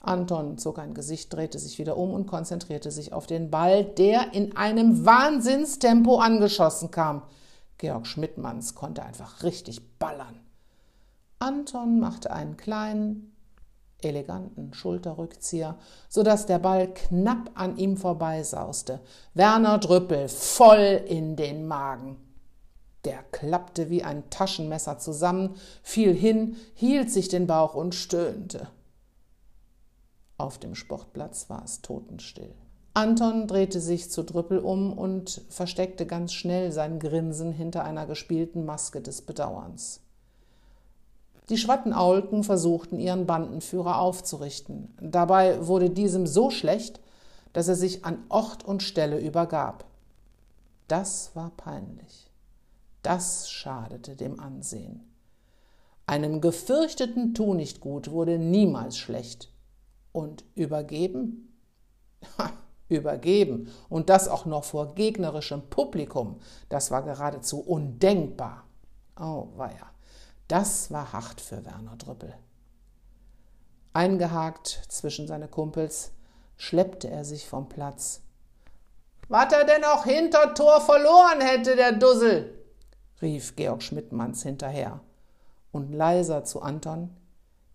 Anton 0.00 0.58
zog 0.58 0.78
ein 0.78 0.94
Gesicht, 0.94 1.32
drehte 1.32 1.58
sich 1.58 1.78
wieder 1.78 1.96
um 1.96 2.12
und 2.12 2.26
konzentrierte 2.26 2.90
sich 2.90 3.12
auf 3.12 3.26
den 3.26 3.50
Ball, 3.50 3.84
der 3.84 4.32
in 4.32 4.56
einem 4.56 5.04
Wahnsinnstempo 5.04 6.18
angeschossen 6.18 6.90
kam. 6.90 7.22
Georg 7.78 8.06
Schmidtmanns 8.06 8.74
konnte 8.74 9.02
einfach 9.02 9.42
richtig 9.42 9.98
ballern. 9.98 10.40
Anton 11.40 12.00
machte 12.00 12.32
einen 12.32 12.56
kleinen, 12.56 13.34
eleganten 14.00 14.74
Schulterrückzieher, 14.74 15.76
so 16.08 16.22
dass 16.22 16.46
der 16.46 16.58
Ball 16.58 16.92
knapp 16.92 17.50
an 17.54 17.76
ihm 17.76 17.96
vorbeisauste. 17.96 19.00
Werner 19.34 19.78
Drüppel 19.78 20.28
voll 20.28 21.02
in 21.06 21.36
den 21.36 21.66
Magen. 21.66 22.16
Der 23.04 23.22
klappte 23.30 23.90
wie 23.90 24.02
ein 24.02 24.28
Taschenmesser 24.30 24.98
zusammen, 24.98 25.54
fiel 25.82 26.12
hin, 26.12 26.56
hielt 26.74 27.10
sich 27.10 27.28
den 27.28 27.46
Bauch 27.46 27.74
und 27.74 27.94
stöhnte. 27.94 28.68
Auf 30.38 30.58
dem 30.58 30.76
Sportplatz 30.76 31.50
war 31.50 31.64
es 31.64 31.82
totenstill. 31.82 32.54
Anton 32.94 33.46
drehte 33.46 33.80
sich 33.80 34.10
zu 34.10 34.22
Drüppel 34.22 34.58
um 34.58 34.96
und 34.96 35.42
versteckte 35.48 36.06
ganz 36.06 36.32
schnell 36.32 36.72
sein 36.72 36.98
Grinsen 36.98 37.52
hinter 37.52 37.84
einer 37.84 38.06
gespielten 38.06 38.64
Maske 38.64 39.00
des 39.00 39.22
Bedauerns. 39.22 40.00
Die 41.48 41.56
Schwattenaulken 41.56 42.44
versuchten, 42.44 43.00
ihren 43.00 43.26
Bandenführer 43.26 43.98
aufzurichten. 43.98 44.94
Dabei 45.00 45.66
wurde 45.66 45.90
diesem 45.90 46.26
so 46.26 46.50
schlecht, 46.50 47.00
dass 47.52 47.68
er 47.68 47.76
sich 47.76 48.04
an 48.04 48.18
Ort 48.28 48.64
und 48.64 48.82
Stelle 48.82 49.18
übergab. 49.18 49.84
Das 50.88 51.30
war 51.34 51.50
peinlich. 51.56 52.30
Das 53.02 53.50
schadete 53.50 54.14
dem 54.14 54.38
Ansehen. 54.40 55.04
Einem 56.06 56.40
gefürchteten 56.40 57.34
Tunichtgut 57.34 58.10
wurde 58.10 58.38
niemals 58.38 58.98
schlecht. 58.98 59.50
Und 60.12 60.44
übergeben? 60.54 61.58
Ha, 62.38 62.50
übergeben. 62.88 63.70
Und 63.88 64.10
das 64.10 64.28
auch 64.28 64.46
noch 64.46 64.64
vor 64.64 64.94
gegnerischem 64.94 65.68
Publikum. 65.70 66.40
Das 66.68 66.90
war 66.90 67.02
geradezu 67.02 67.60
undenkbar. 67.60 68.64
Oh, 69.18 69.48
weia. 69.56 69.92
Das 70.48 70.90
war 70.90 71.12
hart 71.12 71.40
für 71.40 71.64
Werner 71.64 71.96
Drüppel. 71.96 72.34
Eingehakt 73.92 74.82
zwischen 74.88 75.26
seine 75.26 75.48
Kumpels 75.48 76.12
schleppte 76.56 77.08
er 77.10 77.24
sich 77.24 77.48
vom 77.48 77.68
Platz. 77.68 78.22
Was 79.28 79.52
er 79.52 79.64
denn 79.64 79.84
auch 79.84 80.04
hinter 80.04 80.54
Tor 80.54 80.80
verloren 80.80 81.40
hätte, 81.40 81.76
der 81.76 81.92
Dussel, 81.92 82.58
rief 83.20 83.56
Georg 83.56 83.82
Schmidtmanns 83.82 84.42
hinterher. 84.42 85.00
Und 85.70 85.92
leiser 85.92 86.44
zu 86.44 86.62
Anton, 86.62 87.14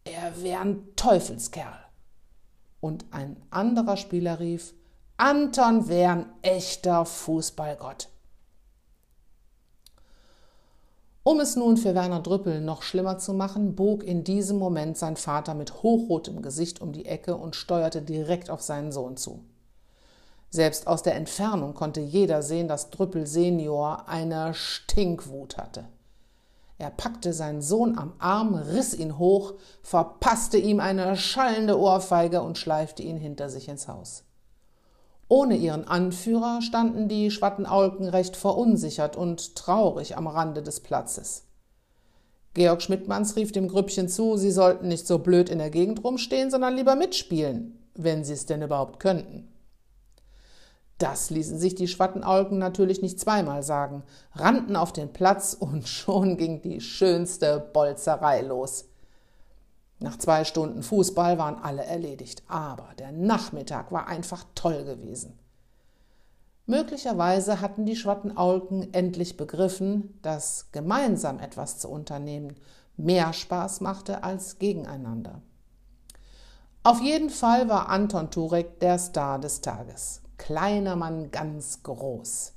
er 0.04 0.42
wär 0.42 0.62
ein 0.62 0.96
Teufelskerl. 0.96 1.83
Und 2.84 3.06
ein 3.12 3.38
anderer 3.50 3.96
Spieler 3.96 4.42
rief, 4.42 4.74
Anton 5.16 5.88
wär 5.88 6.12
ein 6.12 6.26
echter 6.42 7.06
Fußballgott. 7.06 8.10
Um 11.24 11.40
es 11.40 11.56
nun 11.56 11.78
für 11.78 11.96
Werner 11.96 12.20
Drüppel 12.20 12.60
noch 12.60 12.82
schlimmer 12.82 13.20
zu 13.20 13.34
machen, 13.34 13.78
bog 13.78 14.04
in 14.04 14.26
diesem 14.26 14.58
Moment 14.58 14.98
sein 14.98 15.16
Vater 15.16 15.54
mit 15.54 15.82
hochrotem 15.82 16.42
Gesicht 16.42 16.82
um 16.82 16.92
die 16.92 17.06
Ecke 17.06 17.38
und 17.38 17.56
steuerte 17.56 18.02
direkt 18.02 18.50
auf 18.50 18.62
seinen 18.62 18.92
Sohn 18.92 19.16
zu. 19.16 19.46
Selbst 20.50 20.86
aus 20.86 21.04
der 21.04 21.16
Entfernung 21.16 21.76
konnte 21.76 22.02
jeder 22.02 22.44
sehen, 22.44 22.68
dass 22.68 22.90
Drüppel 22.90 23.28
Senior 23.28 24.10
eine 24.10 24.54
Stinkwut 24.54 25.56
hatte. 25.56 25.86
Er 26.78 26.90
packte 26.90 27.34
seinen 27.34 27.62
Sohn 27.62 27.98
am 27.98 28.14
Arm, 28.20 28.56
riss 28.56 28.94
ihn 28.94 29.18
hoch, 29.18 29.54
verpasste 29.84 30.58
ihm 30.58 30.80
eine 30.80 31.16
schallende 31.16 31.80
Ohrfeige 31.80 32.42
und 32.42 32.58
schleifte 32.58 33.04
ihn 33.04 33.18
hinter 33.18 33.50
sich 33.50 33.70
ins 33.70 33.88
Haus. 33.88 34.24
Ohne 35.28 35.56
ihren 35.56 35.88
Anführer 35.88 36.62
standen 36.62 37.08
die 37.08 37.32
Schwattenaulken 37.32 38.08
recht 38.08 38.36
verunsichert 38.36 39.16
und 39.16 39.56
traurig 39.56 40.18
am 40.18 40.28
Rande 40.28 40.62
des 40.62 40.82
Platzes. 40.82 41.46
Georg 42.54 42.82
Schmidtmanns 42.84 43.36
rief 43.36 43.52
dem 43.52 43.68
Grüppchen 43.68 44.10
zu, 44.10 44.38
sie 44.38 44.52
sollten 44.52 44.88
nicht 44.88 45.08
so 45.08 45.20
blöd 45.20 45.50
in 45.50 45.58
der 45.58 45.72
Gegend 45.72 46.04
rumstehen, 46.04 46.52
sondern 46.52 46.76
lieber 46.76 46.96
mitspielen, 46.96 47.80
wenn 47.96 48.24
sie 48.24 48.34
es 48.34 48.46
denn 48.46 48.62
überhaupt 48.62 49.00
könnten. 49.00 49.53
Das 51.04 51.30
ließen 51.30 51.58
sich 51.58 51.76
die 51.76 51.90
Schwattenaulken 51.90 52.58
natürlich 52.58 53.02
nicht 53.02 53.20
zweimal 53.20 53.62
sagen, 53.62 54.04
rannten 54.36 54.78
auf 54.78 54.94
den 54.94 55.12
Platz 55.12 55.54
und 55.54 55.86
schon 55.90 56.38
ging 56.38 56.62
die 56.62 56.80
schönste 56.80 57.60
Bolzerei 57.60 58.40
los. 58.40 58.86
Nach 60.00 60.18
zwei 60.18 60.46
Stunden 60.46 60.82
Fußball 60.82 61.38
waren 61.38 61.62
alle 61.62 61.84
erledigt, 61.84 62.44
aber 62.48 62.88
der 63.00 63.12
Nachmittag 63.12 63.92
war 63.92 64.08
einfach 64.08 64.46
toll 64.56 64.86
gewesen. 64.86 65.38
Möglicherweise 66.68 67.60
hatten 67.60 67.86
die 67.86 67.98
Schwattenaulken 67.98 68.94
endlich 68.94 69.36
begriffen, 69.36 70.18
dass 70.22 70.72
gemeinsam 70.72 71.40
etwas 71.40 71.80
zu 71.80 71.90
unternehmen 71.90 72.56
mehr 72.96 73.34
Spaß 73.34 73.82
machte 73.82 74.24
als 74.24 74.58
gegeneinander. 74.58 75.42
Auf 76.84 77.02
jeden 77.02 77.30
Fall 77.30 77.68
war 77.68 77.90
Anton 77.90 78.32
Turek 78.32 78.80
der 78.80 78.98
Star 78.98 79.38
des 79.38 79.60
Tages. 79.60 80.23
Kleiner 80.38 80.96
Mann 80.96 81.32
ganz 81.32 81.84
groß. 81.84 82.54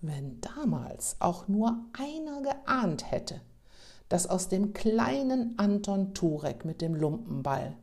Wenn 0.00 0.40
damals 0.40 1.16
auch 1.20 1.48
nur 1.48 1.76
einer 1.98 2.42
geahnt 2.42 3.10
hätte, 3.10 3.40
dass 4.08 4.26
aus 4.26 4.48
dem 4.48 4.72
kleinen 4.72 5.54
Anton 5.58 6.12
Turek 6.14 6.64
mit 6.64 6.80
dem 6.80 6.94
Lumpenball 6.94 7.76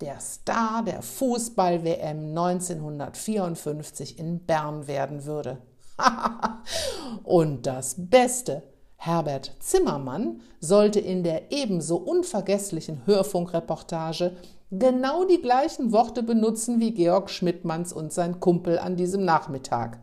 der 0.00 0.18
Star 0.20 0.82
der 0.84 1.02
Fußball-WM 1.02 2.30
1954 2.30 4.18
in 4.18 4.40
Bern 4.46 4.86
werden 4.86 5.24
würde. 5.24 5.58
Und 7.24 7.66
das 7.66 7.96
Beste, 7.98 8.62
Herbert 8.96 9.56
Zimmermann 9.60 10.40
sollte 10.60 11.00
in 11.00 11.22
der 11.22 11.52
ebenso 11.52 11.96
unvergesslichen 11.96 13.06
Hörfunkreportage 13.06 14.36
genau 14.70 15.24
die 15.24 15.42
gleichen 15.42 15.92
Worte 15.92 16.22
benutzen 16.22 16.80
wie 16.80 16.92
Georg 16.92 17.30
Schmidtmanns 17.30 17.92
und 17.92 18.12
sein 18.12 18.40
Kumpel 18.40 18.78
an 18.78 18.96
diesem 18.96 19.24
Nachmittag. 19.24 19.98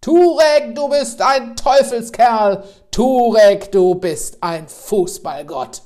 Turek, 0.00 0.74
du 0.74 0.88
bist 0.88 1.20
ein 1.20 1.56
Teufelskerl! 1.56 2.64
Turek, 2.90 3.72
du 3.72 3.96
bist 3.96 4.42
ein 4.42 4.68
Fußballgott! 4.68 5.82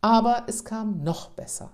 Aber 0.00 0.44
es 0.46 0.64
kam 0.64 1.02
noch 1.02 1.30
besser. 1.30 1.70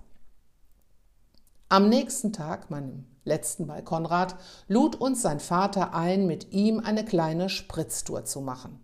Am 1.68 1.88
nächsten 1.88 2.32
Tag, 2.32 2.70
meinem 2.70 3.06
letzten 3.24 3.66
bei 3.66 3.82
Konrad, 3.82 4.36
lud 4.68 4.96
uns 4.96 5.22
sein 5.22 5.40
Vater 5.40 5.94
ein, 5.94 6.26
mit 6.26 6.52
ihm 6.52 6.80
eine 6.80 7.04
kleine 7.04 7.48
Spritztour 7.48 8.24
zu 8.24 8.40
machen. 8.40 8.80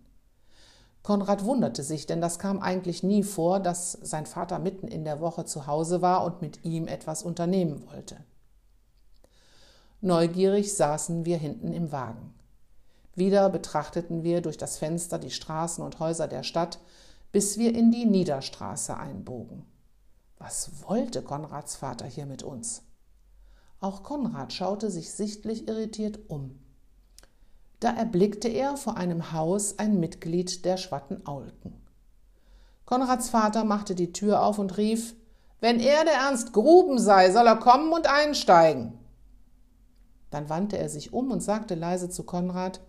Konrad 1.03 1.43
wunderte 1.43 1.83
sich, 1.83 2.05
denn 2.05 2.21
das 2.21 2.39
kam 2.39 2.59
eigentlich 2.61 3.03
nie 3.03 3.23
vor, 3.23 3.59
dass 3.59 3.91
sein 3.91 4.25
Vater 4.25 4.57
mitten 4.57 4.87
in 4.87 5.03
der 5.03 5.19
Woche 5.19 5.43
zu 5.43 5.67
Hause 5.67 6.01
war 6.01 6.23
und 6.23 6.41
mit 6.41 6.63
ihm 6.63 6.87
etwas 6.87 7.23
unternehmen 7.23 7.85
wollte. 7.85 8.17
Neugierig 9.99 10.73
saßen 10.73 11.25
wir 11.25 11.37
hinten 11.37 11.73
im 11.73 11.91
Wagen. 11.91 12.33
Wieder 13.15 13.49
betrachteten 13.49 14.23
wir 14.23 14.41
durch 14.41 14.57
das 14.57 14.77
Fenster 14.77 15.19
die 15.19 15.29
Straßen 15.29 15.83
und 15.83 15.99
Häuser 15.99 16.27
der 16.27 16.43
Stadt, 16.43 16.79
bis 17.33 17.57
wir 17.57 17.75
in 17.75 17.91
die 17.91 18.05
Niederstraße 18.05 18.95
einbogen. 18.95 19.65
Was 20.37 20.71
wollte 20.87 21.21
Konrads 21.21 21.75
Vater 21.75 22.05
hier 22.05 22.25
mit 22.25 22.43
uns? 22.43 22.81
Auch 23.81 24.03
Konrad 24.03 24.53
schaute 24.53 24.89
sich 24.89 25.11
sichtlich 25.11 25.67
irritiert 25.67 26.29
um. 26.29 26.62
Da 27.83 27.91
erblickte 27.91 28.47
er 28.47 28.77
vor 28.77 28.95
einem 28.95 29.33
Haus 29.33 29.77
ein 29.77 29.99
Mitglied 29.99 30.63
der 30.63 30.77
Schwattenaulken. 30.77 31.73
Konrads 32.85 33.29
Vater 33.29 33.65
machte 33.65 33.93
die 33.93 34.13
Tür 34.13 34.41
auf 34.41 34.57
und 34.57 34.77
rief 34.77 35.15
Wenn 35.59 35.81
er 35.81 36.05
der 36.05 36.13
Ernst 36.13 36.53
Gruben 36.53 36.97
sei, 36.97 37.29
soll 37.31 37.45
er 37.45 37.57
kommen 37.57 37.91
und 37.91 38.07
einsteigen. 38.07 38.97
Dann 40.29 40.47
wandte 40.47 40.77
er 40.77 40.87
sich 40.87 41.11
um 41.11 41.29
und 41.29 41.41
sagte 41.43 41.75
leise 41.75 42.09
zu 42.09 42.23
Konrad, 42.23 42.79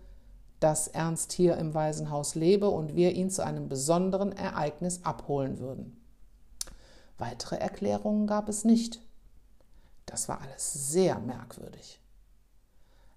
dass 0.61 0.87
Ernst 0.87 1.33
hier 1.33 1.57
im 1.57 1.73
Waisenhaus 1.73 2.35
lebe 2.35 2.69
und 2.69 2.95
wir 2.95 3.11
ihn 3.15 3.29
zu 3.29 3.43
einem 3.43 3.67
besonderen 3.67 4.31
Ereignis 4.31 5.03
abholen 5.03 5.59
würden. 5.59 6.01
Weitere 7.17 7.57
Erklärungen 7.57 8.27
gab 8.27 8.47
es 8.47 8.63
nicht. 8.63 9.01
Das 10.05 10.29
war 10.29 10.39
alles 10.39 10.71
sehr 10.71 11.19
merkwürdig. 11.19 11.99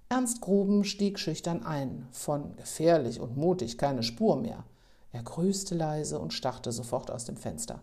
Ernst 0.09 0.41
Gruben 0.41 0.85
stieg 0.85 1.19
schüchtern 1.19 1.65
ein, 1.65 2.07
von 2.11 2.57
gefährlich 2.57 3.21
und 3.21 3.37
mutig 3.37 3.79
keine 3.79 4.03
Spur 4.03 4.37
mehr. 4.37 4.65
Er 5.13 5.23
grüßte 5.23 5.75
leise 5.75 6.19
und 6.19 6.33
starrte 6.33 6.73
sofort 6.73 7.11
aus 7.11 7.25
dem 7.25 7.37
Fenster. 7.37 7.81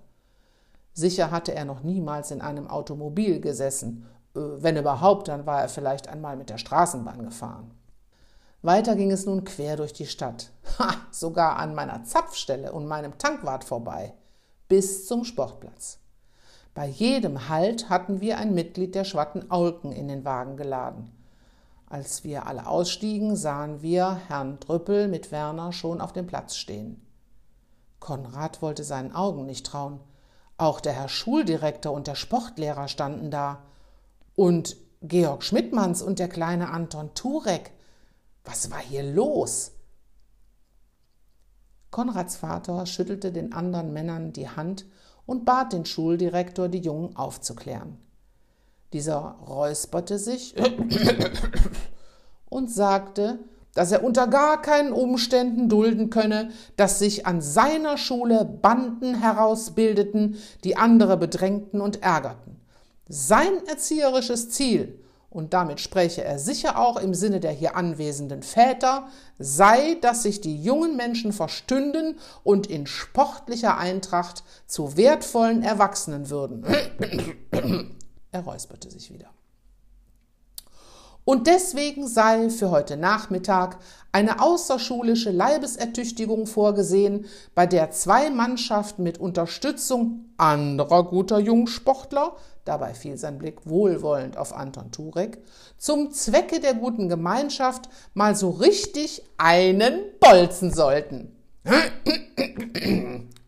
Sicher 0.94 1.32
hatte 1.32 1.54
er 1.54 1.66
noch 1.66 1.84
niemals 1.84 2.32
in 2.32 2.42
einem 2.42 2.68
Automobil 2.68 3.40
gesessen 3.42 4.06
äh, 4.36 4.40
wenn 4.40 4.78
überhaupt, 4.78 5.28
dann 5.28 5.46
war 5.46 5.62
er 5.62 5.70
vielleicht 5.70 6.08
einmal 6.08 6.36
mit 6.36 6.50
der 6.50 6.58
Straßenbahn 6.58 7.24
gefahren. 7.24 7.72
Weiter 8.62 8.96
ging 8.96 9.12
es 9.12 9.26
nun 9.26 9.44
quer 9.44 9.78
durch 9.78 9.94
die 9.94 10.08
Stadt, 10.08 10.52
ha, 10.80 10.96
sogar 11.12 11.58
an 11.58 11.76
meiner 11.76 12.04
Zapfstelle 12.04 12.72
und 12.72 12.88
meinem 12.88 13.18
Tankwart 13.18 13.64
vorbei, 13.64 14.14
bis 14.68 15.08
zum 15.08 15.24
Sportplatz. 15.24 16.00
Bei 16.74 16.88
jedem 16.88 17.48
Halt 17.48 17.90
hatten 17.90 18.20
wir 18.20 18.38
ein 18.38 18.54
Mitglied 18.54 18.96
der 18.96 19.06
Schwatten 19.06 19.50
Aulken 19.50 19.94
in 19.94 20.10
den 20.10 20.26
Wagen 20.26 20.58
geladen. 20.58 21.12
Als 21.96 22.26
wir 22.26 22.46
alle 22.46 22.68
ausstiegen, 22.68 23.38
sahen 23.38 23.82
wir 23.82 24.20
Herrn 24.28 24.60
Drüppel 24.60 25.08
mit 25.08 25.32
Werner 25.32 25.72
schon 25.72 26.02
auf 26.02 26.12
dem 26.12 26.28
Platz 26.28 26.58
stehen. 26.58 27.02
Konrad 28.02 28.62
wollte 28.62 28.84
seinen 28.84 29.14
Augen 29.14 29.46
nicht 29.46 29.66
trauen. 29.66 30.02
Auch 30.58 30.82
der 30.82 30.92
Herr 30.92 31.08
Schuldirektor 31.08 31.94
und 31.94 32.08
der 32.08 32.16
Sportlehrer 32.16 32.90
standen 32.90 33.32
da. 33.32 33.64
Und 34.36 34.76
Georg 35.04 35.42
Schmidtmanns 35.42 36.02
und 36.02 36.20
der 36.20 36.28
kleine 36.28 36.70
Anton 36.72 37.14
Turek. 37.14 37.72
Was 38.44 38.70
war 38.72 38.80
hier 38.80 39.04
los? 39.04 39.72
Konrads 41.92 42.36
Vater 42.36 42.86
schüttelte 42.88 43.32
den 43.32 43.54
anderen 43.54 43.94
Männern 43.94 44.34
die 44.34 44.50
Hand 44.50 44.86
und 45.26 45.46
bat 45.46 45.72
den 45.72 45.86
Schuldirektor, 45.86 46.68
die 46.68 46.80
Jungen 46.80 47.16
aufzuklären. 47.16 48.05
Dieser 48.96 49.36
räusperte 49.46 50.18
sich 50.18 50.56
und 52.50 52.72
sagte, 52.72 53.40
dass 53.74 53.92
er 53.92 54.06
unter 54.06 54.28
gar 54.28 54.62
keinen 54.62 54.94
Umständen 54.94 55.68
dulden 55.68 56.10
könne, 56.10 56.52
dass 56.78 57.00
sich 57.00 57.26
an 57.26 57.42
seiner 57.42 57.98
Schule 57.98 58.46
Banden 58.46 59.16
herausbildeten, 59.16 60.38
die 60.64 60.78
andere 60.78 61.18
bedrängten 61.18 61.82
und 61.82 62.04
ärgerten. 62.04 62.62
Sein 63.10 63.68
erzieherisches 63.68 64.50
Ziel, 64.52 64.98
und 65.30 65.54
damit 65.54 65.82
spräche 65.82 66.24
er 66.24 66.40
sicher 66.40 66.80
auch 66.80 66.96
im 66.96 67.14
Sinne 67.14 67.42
der 67.42 67.52
hier 67.52 67.76
anwesenden 67.76 68.44
Väter, 68.44 69.10
sei, 69.40 69.98
dass 70.00 70.24
sich 70.24 70.40
die 70.40 70.64
jungen 70.64 70.96
Menschen 70.96 71.34
verstünden 71.34 72.16
und 72.46 72.68
in 72.68 72.88
sportlicher 72.88 73.78
Eintracht 73.78 74.46
zu 74.68 74.96
wertvollen 74.96 75.64
Erwachsenen 75.64 76.30
würden. 76.30 76.64
Er 78.36 78.42
räusperte 78.42 78.92
sich 78.92 79.14
wieder. 79.14 79.30
Und 81.24 81.48
deswegen 81.48 82.08
sei 82.08 82.50
für 82.52 82.70
heute 82.70 82.98
Nachmittag 82.98 83.80
eine 84.12 84.42
außerschulische 84.42 85.32
Leibesertüchtigung 85.32 86.46
vorgesehen, 86.46 87.26
bei 87.56 87.66
der 87.66 87.90
zwei 87.92 88.30
Mannschaften 88.30 89.02
mit 89.02 89.18
Unterstützung 89.18 90.26
anderer 90.38 91.06
guter 91.06 91.40
Jungsportler, 91.40 92.36
dabei 92.64 92.94
fiel 92.94 93.18
sein 93.18 93.40
Blick 93.40 93.66
wohlwollend 93.66 94.38
auf 94.38 94.54
Anton 94.54 94.92
Turek, 94.92 95.42
zum 95.78 96.12
Zwecke 96.12 96.60
der 96.60 96.76
guten 96.76 97.10
Gemeinschaft 97.10 97.90
mal 98.14 98.36
so 98.36 98.52
richtig 98.52 99.24
einen 99.38 100.02
bolzen 100.20 100.72
sollten. 100.72 101.36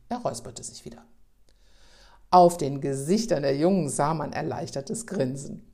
er 0.10 0.18
räusperte 0.18 0.64
sich 0.64 0.84
wieder. 0.84 1.04
Auf 2.30 2.58
den 2.58 2.82
Gesichtern 2.82 3.44
der 3.44 3.56
Jungen 3.56 3.90
sah 3.90 4.14
man 4.14 4.34
erleichtertes 4.34 5.08
Grinsen. 5.08 5.66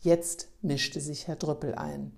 Jetzt 0.00 0.48
mischte 0.60 1.00
sich 1.00 1.28
Herr 1.28 1.36
Drüppel 1.36 1.76
ein. 1.76 2.12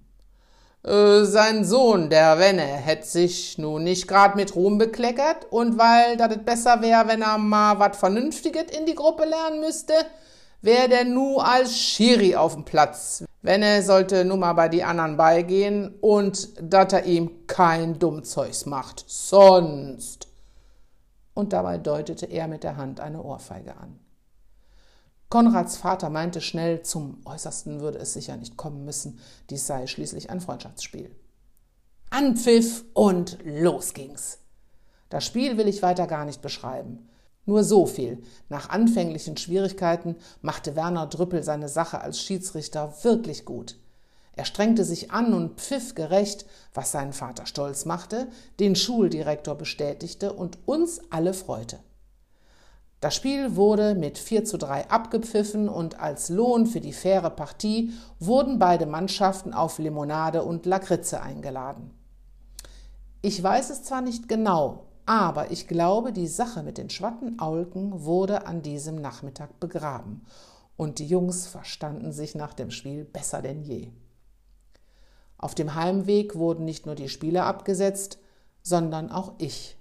Äh, 0.83 1.25
sein 1.25 1.65
Sohn, 1.65 2.09
der 2.09 2.39
Wenne, 2.39 2.63
hätt 2.63 3.05
sich 3.05 3.59
nun 3.59 3.85
nicht 3.85 4.09
grad 4.09 4.37
mit 4.37 4.55
Ruhm 4.55 4.79
bekleckert 4.79 5.47
und 5.51 5.79
weil 5.79 6.17
dat 6.17 6.45
besser 6.47 6.81
wär, 6.81 7.07
wenn 7.07 7.21
er 7.21 7.37
mal 7.37 7.79
wat 7.79 7.97
Vernünftiges 7.97 8.65
in 8.77 8.87
die 8.87 8.95
Gruppe 8.95 9.25
lernen 9.25 9.61
müsste, 9.61 9.95
wär 10.63 10.89
der 10.89 11.05
nu 11.05 11.39
als 11.39 11.79
Schiri 11.79 12.37
auf'm 12.37 12.65
Platz. 12.65 13.25
Wenne 13.43 13.83
sollte 13.83 14.25
nu 14.25 14.37
mal 14.37 14.55
bei 14.55 14.71
die 14.71 14.85
anderen 14.85 15.19
beigehen 15.19 15.95
und 16.01 16.49
dat 16.61 16.95
er 16.95 17.05
ihm 17.05 17.47
kein 17.47 17.99
Dummzeugs 17.99 18.65
macht. 18.65 19.05
Sonst. 19.07 20.24
Und 21.35 21.53
dabei 21.53 21.79
deutete 21.79 22.27
er 22.27 22.49
mit 22.49 22.63
der 22.63 22.77
Hand 22.77 23.01
eine 23.01 23.23
Ohrfeige 23.23 23.77
an. 23.77 23.99
Konrads 25.29 25.77
Vater 25.77 26.11
meinte 26.11 26.41
schnell, 26.41 26.83
zum 26.83 27.21
Äußersten 27.25 27.81
würde 27.81 27.99
es 27.99 28.13
sicher 28.13 28.37
nicht 28.37 28.57
kommen 28.57 28.85
müssen, 28.85 29.19
dies 29.51 29.67
sei 29.67 29.89
schließlich 29.89 30.31
ein 30.31 30.41
Freundschaftsspiel. 30.41 31.15
Anpfiff 32.11 32.85
und 32.95 33.39
los 33.45 33.95
ging's. 33.95 34.39
Das 35.09 35.25
Spiel 35.25 35.59
will 35.59 35.67
ich 35.67 35.83
weiter 35.83 36.07
gar 36.07 36.25
nicht 36.25 36.41
beschreiben. 36.41 37.09
Nur 37.47 37.65
so 37.65 37.87
viel. 37.87 38.23
Nach 38.49 38.71
anfänglichen 38.71 39.37
Schwierigkeiten 39.37 40.17
machte 40.41 40.77
Werner 40.77 41.07
Drüppel 41.09 41.43
seine 41.43 41.69
Sache 41.69 42.01
als 42.01 42.21
Schiedsrichter 42.21 42.95
wirklich 43.03 43.45
gut. 43.45 43.77
Er 44.37 44.45
strengte 44.45 44.85
sich 44.85 45.13
an 45.13 45.33
und 45.33 45.61
pfiff 45.61 45.95
gerecht, 45.95 46.45
was 46.73 46.93
seinen 46.93 47.13
Vater 47.13 47.47
stolz 47.47 47.85
machte, 47.85 48.29
den 48.59 48.75
Schuldirektor 48.75 49.55
bestätigte 49.55 50.33
und 50.33 50.59
uns 50.67 51.01
alle 51.11 51.35
freute. 51.35 51.79
Das 53.01 53.15
Spiel 53.15 53.55
wurde 53.55 53.95
mit 53.95 54.17
4 54.19 54.45
zu 54.45 54.57
3 54.57 54.89
abgepfiffen 54.89 55.69
und 55.69 56.01
als 56.01 56.31
Lohn 56.31 56.67
für 56.67 56.81
die 56.81 56.95
faire 56.95 57.31
Partie 57.31 57.93
wurden 58.19 58.59
beide 58.59 58.87
Mannschaften 58.87 59.53
auf 59.53 59.79
Limonade 59.79 60.43
und 60.43 60.65
Lakritze 60.65 61.21
eingeladen. 61.21 61.91
Ich 63.21 63.43
weiß 63.43 63.71
es 63.71 63.85
zwar 63.85 64.01
nicht 64.01 64.29
genau, 64.29 64.87
aber 65.07 65.51
ich 65.51 65.69
glaube, 65.69 66.13
die 66.13 66.27
Sache 66.27 66.63
mit 66.63 66.79
den 66.79 66.89
Schwattenaulken 66.89 68.05
wurde 68.05 68.47
an 68.47 68.63
diesem 68.63 68.97
Nachmittag 68.97 69.61
begraben 69.61 70.25
und 70.77 70.99
die 70.99 71.07
Jungs 71.07 71.47
verstanden 71.47 72.11
sich 72.11 72.35
nach 72.35 72.55
dem 72.55 72.71
Spiel 72.71 73.05
besser 73.05 73.43
denn 73.43 73.63
je. 73.63 73.93
Auf 75.39 75.55
dem 75.55 75.75
Heimweg 75.75 76.37
wurden 76.37 76.65
nicht 76.65 76.87
nur 76.87 76.95
die 76.95 77.09
Spiele 77.09 77.45
abgesetzt, 77.45 78.19
sondern 78.63 79.11
auch 79.11 79.33
ich. 79.39 79.79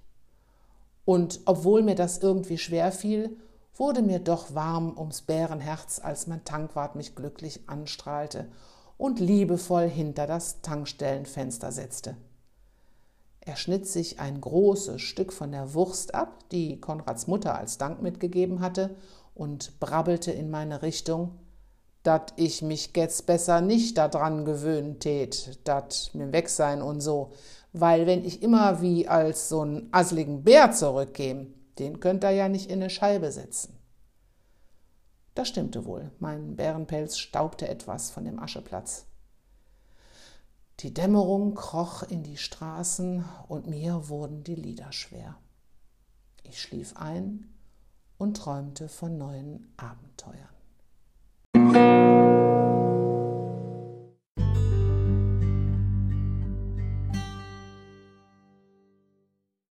Und 1.04 1.40
obwohl 1.44 1.82
mir 1.82 1.94
das 1.94 2.18
irgendwie 2.18 2.58
schwer 2.58 2.92
fiel, 2.92 3.36
wurde 3.74 4.02
mir 4.02 4.20
doch 4.20 4.54
warm 4.54 4.96
ums 4.96 5.22
Bärenherz, 5.22 6.00
als 6.02 6.26
mein 6.26 6.44
Tankwart 6.44 6.96
mich 6.96 7.14
glücklich 7.14 7.60
anstrahlte 7.66 8.48
und 8.96 9.20
liebevoll 9.20 9.88
hinter 9.88 10.26
das 10.26 10.62
Tankstellenfenster 10.62 11.72
setzte. 11.72 12.16
Er 13.40 13.56
schnitt 13.56 13.86
sich 13.86 14.20
ein 14.20 14.40
großes 14.40 15.02
Stück 15.02 15.32
von 15.32 15.52
der 15.52 15.74
Wurst 15.74 16.14
ab, 16.14 16.48
die 16.50 16.80
Konrads 16.80 17.26
Mutter 17.26 17.58
als 17.58 17.76
Dank 17.76 18.00
mitgegeben 18.00 18.60
hatte, 18.60 18.96
und 19.34 19.80
brabbelte 19.80 20.30
in 20.30 20.50
meine 20.50 20.82
Richtung, 20.82 21.32
dat 22.04 22.34
ich 22.36 22.62
mich 22.62 22.92
jetzt 22.94 23.26
besser 23.26 23.60
nicht 23.60 23.98
daran 23.98 24.44
gewöhnen 24.44 25.00
tät, 25.00 25.58
dat 25.64 26.10
mir 26.12 26.32
weg 26.32 26.48
sein 26.48 26.82
und 26.82 27.00
so, 27.00 27.32
weil 27.72 28.06
wenn 28.06 28.24
ich 28.24 28.42
immer 28.42 28.80
wie 28.80 29.08
als 29.08 29.48
so 29.48 29.62
einen 29.62 29.88
asseligen 29.90 30.44
Bär 30.44 30.70
zurückkäme, 30.70 31.48
den 31.78 31.98
könnt 31.98 32.22
ihr 32.22 32.30
ja 32.30 32.48
nicht 32.48 32.70
in 32.70 32.80
eine 32.80 32.90
Scheibe 32.90 33.32
setzen. 33.32 33.76
Das 35.34 35.48
stimmte 35.48 35.84
wohl, 35.84 36.12
mein 36.20 36.54
Bärenpelz 36.54 37.18
staubte 37.18 37.66
etwas 37.66 38.10
von 38.10 38.24
dem 38.24 38.38
Ascheplatz. 38.38 39.06
Die 40.80 40.92
Dämmerung 40.92 41.54
kroch 41.54 42.02
in 42.02 42.22
die 42.22 42.36
Straßen 42.36 43.24
und 43.48 43.66
mir 43.66 44.08
wurden 44.08 44.44
die 44.44 44.54
Lieder 44.54 44.92
schwer. 44.92 45.36
Ich 46.42 46.60
schlief 46.60 46.96
ein 46.96 47.54
und 48.18 48.36
träumte 48.36 48.88
von 48.88 49.16
neuen 49.16 49.72
Abenteuern. 49.76 50.54